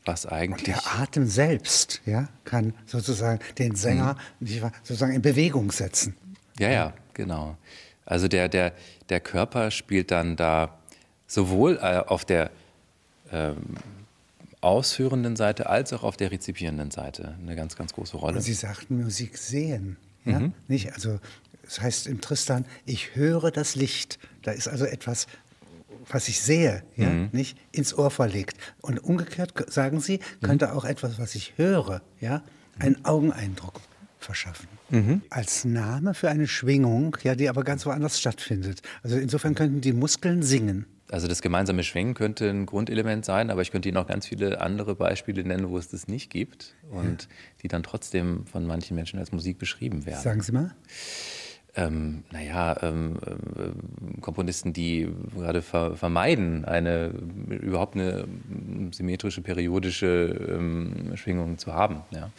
was 0.04 0.26
eigentlich. 0.26 0.74
Und 0.74 0.84
der 0.84 1.00
Atem 1.00 1.26
selbst 1.26 2.00
ja, 2.06 2.28
kann 2.44 2.74
sozusagen 2.86 3.40
den 3.58 3.74
Sänger 3.76 4.16
mhm. 4.40 4.70
sozusagen 4.82 5.12
in 5.12 5.22
Bewegung 5.22 5.70
setzen. 5.72 6.16
Ja, 6.58 6.70
ja, 6.70 6.92
genau. 7.14 7.56
Also 8.06 8.28
der, 8.28 8.48
der, 8.48 8.72
der 9.08 9.20
Körper 9.20 9.70
spielt 9.70 10.10
dann 10.10 10.36
da 10.36 10.78
sowohl 11.26 11.78
äh, 11.80 11.98
auf 12.06 12.24
der 12.24 12.50
ähm, 13.30 13.76
ausführenden 14.60 15.36
Seite 15.36 15.68
als 15.68 15.92
auch 15.92 16.02
auf 16.02 16.16
der 16.16 16.30
rezipierenden 16.30 16.90
Seite 16.90 17.36
eine 17.40 17.56
ganz, 17.56 17.76
ganz 17.76 17.92
große 17.92 18.16
Rolle. 18.16 18.36
Und 18.36 18.42
Sie 18.42 18.52
sagten 18.52 19.02
Musik 19.02 19.38
sehen. 19.38 19.96
Ja? 20.24 20.40
Mhm. 20.40 20.52
Nicht? 20.68 20.92
Also 20.92 21.18
das 21.64 21.80
heißt 21.80 22.06
im 22.08 22.20
Tristan, 22.20 22.64
ich 22.84 23.14
höre 23.14 23.50
das 23.50 23.76
Licht. 23.76 24.18
Da 24.42 24.50
ist 24.50 24.68
also 24.68 24.84
etwas, 24.84 25.28
was 26.09 26.29
ich 26.29 26.40
sehe, 26.40 26.83
ja, 26.96 27.09
mhm. 27.09 27.29
nicht 27.33 27.59
ins 27.72 27.96
Ohr 27.96 28.11
verlegt. 28.11 28.57
Und 28.81 29.03
umgekehrt 29.03 29.53
sagen 29.70 30.00
Sie, 30.00 30.20
könnte 30.42 30.68
mhm. 30.68 30.72
auch 30.72 30.85
etwas, 30.85 31.18
was 31.18 31.35
ich 31.35 31.55
höre, 31.57 32.03
ja, 32.20 32.42
einen 32.79 33.05
Augeneindruck 33.05 33.81
verschaffen. 34.18 34.68
Mhm. 34.90 35.22
Als 35.31 35.64
Name 35.64 36.14
für 36.14 36.31
eine 36.31 36.46
Schwingung, 36.46 37.16
ja, 37.22 37.35
die 37.35 37.48
aber 37.48 37.64
ganz 37.64 37.87
woanders 37.87 38.18
stattfindet. 38.18 38.83
Also 39.03 39.16
insofern 39.16 39.55
könnten 39.55 39.81
die 39.81 39.92
Muskeln 39.92 40.42
singen. 40.42 40.87
Also 41.11 41.26
das 41.26 41.42
gemeinsame 41.42 41.83
Schwingen 41.83 42.14
könnte 42.14 42.48
ein 42.48 42.66
Grundelement 42.66 43.24
sein, 43.24 43.50
aber 43.50 43.62
ich 43.62 43.72
könnte 43.72 43.88
Ihnen 43.88 43.98
auch 43.98 44.07
ganz 44.07 44.26
viele 44.26 44.61
andere 44.61 44.94
Beispiele 44.94 45.42
nennen, 45.42 45.68
wo 45.68 45.76
es 45.76 45.88
das 45.88 46.07
nicht 46.07 46.31
gibt 46.31 46.76
und 46.90 47.22
ja. 47.22 47.29
die 47.62 47.68
dann 47.68 47.83
trotzdem 47.83 48.46
von 48.46 48.64
manchen 48.64 48.94
Menschen 48.94 49.18
als 49.18 49.33
Musik 49.33 49.59
beschrieben 49.59 50.07
werden. 50.07 50.22
Sagen 50.22 50.42
Sie 50.42 50.53
mal. 50.53 50.72
Ähm, 51.76 52.24
naja, 52.33 52.76
ähm, 52.83 53.18
äh, 53.24 54.20
Komponisten, 54.20 54.72
die 54.72 55.09
gerade 55.35 55.62
ver 55.62 55.96
vermeiden, 55.96 56.64
eine 56.64 57.09
überhaupt 57.48 57.94
eine 57.94 58.26
symmetrische, 58.90 59.40
periodische 59.40 60.48
ähm, 60.50 61.12
Schwingung 61.16 61.59
zu 61.59 61.72
haben. 61.72 62.02
Ja? 62.11 62.30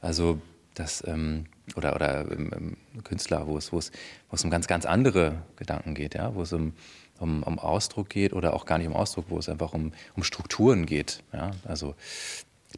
Also 0.00 0.40
das 0.74 1.04
ähm, 1.06 1.46
oder, 1.76 1.94
oder 1.94 2.30
ähm, 2.30 2.76
Künstler, 3.04 3.46
wo 3.46 3.56
es, 3.56 3.72
wo, 3.72 3.78
es, 3.78 3.92
wo 4.30 4.34
es 4.34 4.44
um 4.44 4.50
ganz, 4.50 4.66
ganz 4.66 4.84
andere 4.84 5.42
Gedanken 5.56 5.94
geht, 5.94 6.14
ja? 6.14 6.34
wo 6.34 6.42
es 6.42 6.52
um 6.52 6.72
um, 7.18 7.42
um 7.44 7.58
Ausdruck 7.58 8.08
geht 8.08 8.32
oder 8.32 8.52
auch 8.52 8.66
gar 8.66 8.78
nicht 8.78 8.88
um 8.88 8.94
Ausdruck, 8.94 9.26
wo 9.28 9.38
es 9.38 9.48
einfach 9.48 9.72
um, 9.74 9.92
um 10.16 10.24
Strukturen 10.24 10.86
geht. 10.86 11.22
Ja? 11.32 11.52
Also 11.64 11.94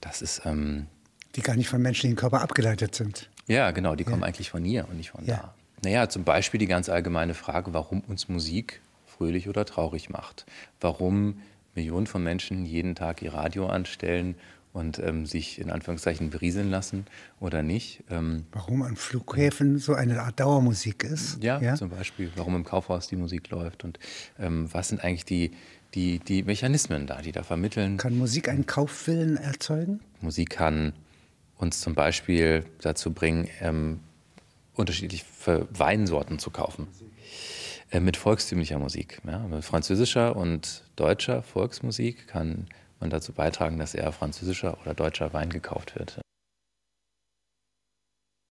das 0.00 0.22
ist... 0.22 0.42
Ähm, 0.44 0.86
die 1.34 1.40
gar 1.40 1.56
nicht 1.56 1.68
vom 1.68 1.82
menschlichen 1.82 2.14
Körper 2.14 2.42
abgeleitet 2.42 2.94
sind. 2.94 3.30
Ja, 3.46 3.70
genau, 3.72 3.94
die 3.96 4.04
ja. 4.04 4.10
kommen 4.10 4.22
eigentlich 4.22 4.50
von 4.50 4.62
hier 4.62 4.86
und 4.88 4.98
nicht 4.98 5.10
von 5.10 5.24
ja. 5.24 5.36
da. 5.36 5.54
Naja, 5.84 6.08
zum 6.08 6.24
Beispiel 6.24 6.58
die 6.58 6.66
ganz 6.66 6.88
allgemeine 6.88 7.34
Frage, 7.34 7.74
warum 7.74 8.00
uns 8.08 8.28
Musik 8.28 8.80
fröhlich 9.06 9.48
oder 9.48 9.64
traurig 9.64 10.10
macht. 10.10 10.46
Warum 10.80 11.40
Millionen 11.74 12.06
von 12.06 12.22
Menschen 12.22 12.64
jeden 12.64 12.94
Tag 12.94 13.22
ihr 13.22 13.34
Radio 13.34 13.66
anstellen 13.66 14.34
und 14.72 14.98
ähm, 14.98 15.24
sich 15.24 15.60
in 15.60 15.70
Anführungszeichen 15.70 16.30
berieseln 16.30 16.70
lassen 16.70 17.06
oder 17.38 17.62
nicht. 17.62 18.02
Ähm, 18.10 18.44
warum 18.52 18.82
an 18.82 18.96
Flughäfen 18.96 19.78
so 19.78 19.94
eine 19.94 20.22
Art 20.22 20.40
Dauermusik 20.40 21.04
ist. 21.04 21.42
Ja, 21.42 21.60
ja? 21.60 21.76
zum 21.76 21.90
Beispiel, 21.90 22.32
warum 22.34 22.56
im 22.56 22.64
Kaufhaus 22.64 23.06
die 23.06 23.16
Musik 23.16 23.50
läuft 23.50 23.84
und 23.84 23.98
ähm, 24.38 24.68
was 24.72 24.88
sind 24.88 25.02
eigentlich 25.02 25.24
die, 25.24 25.52
die, 25.94 26.18
die 26.18 26.42
Mechanismen 26.42 27.06
da, 27.06 27.22
die 27.22 27.30
da 27.30 27.44
vermitteln. 27.44 27.98
Kann 27.98 28.18
Musik 28.18 28.48
einen 28.48 28.66
Kaufwillen 28.66 29.36
erzeugen? 29.36 30.00
Musik 30.20 30.50
kann 30.50 30.92
uns 31.56 31.80
zum 31.80 31.94
Beispiel 31.94 32.64
dazu 32.80 33.12
bringen, 33.12 33.48
ähm, 33.60 34.00
unterschiedliche 34.74 35.24
Weinsorten 35.70 36.38
zu 36.38 36.50
kaufen. 36.50 36.88
Äh, 37.90 38.00
mit 38.00 38.16
volkstümlicher 38.16 38.78
Musik. 38.78 39.20
Ja? 39.26 39.38
Mit 39.40 39.64
französischer 39.64 40.36
und 40.36 40.82
deutscher 40.96 41.42
Volksmusik 41.42 42.26
kann 42.28 42.66
und 43.00 43.12
dazu 43.12 43.32
beitragen, 43.32 43.78
dass 43.78 43.94
eher 43.94 44.12
französischer 44.12 44.78
oder 44.82 44.94
deutscher 44.94 45.32
Wein 45.32 45.50
gekauft 45.50 45.94
wird. 45.96 46.20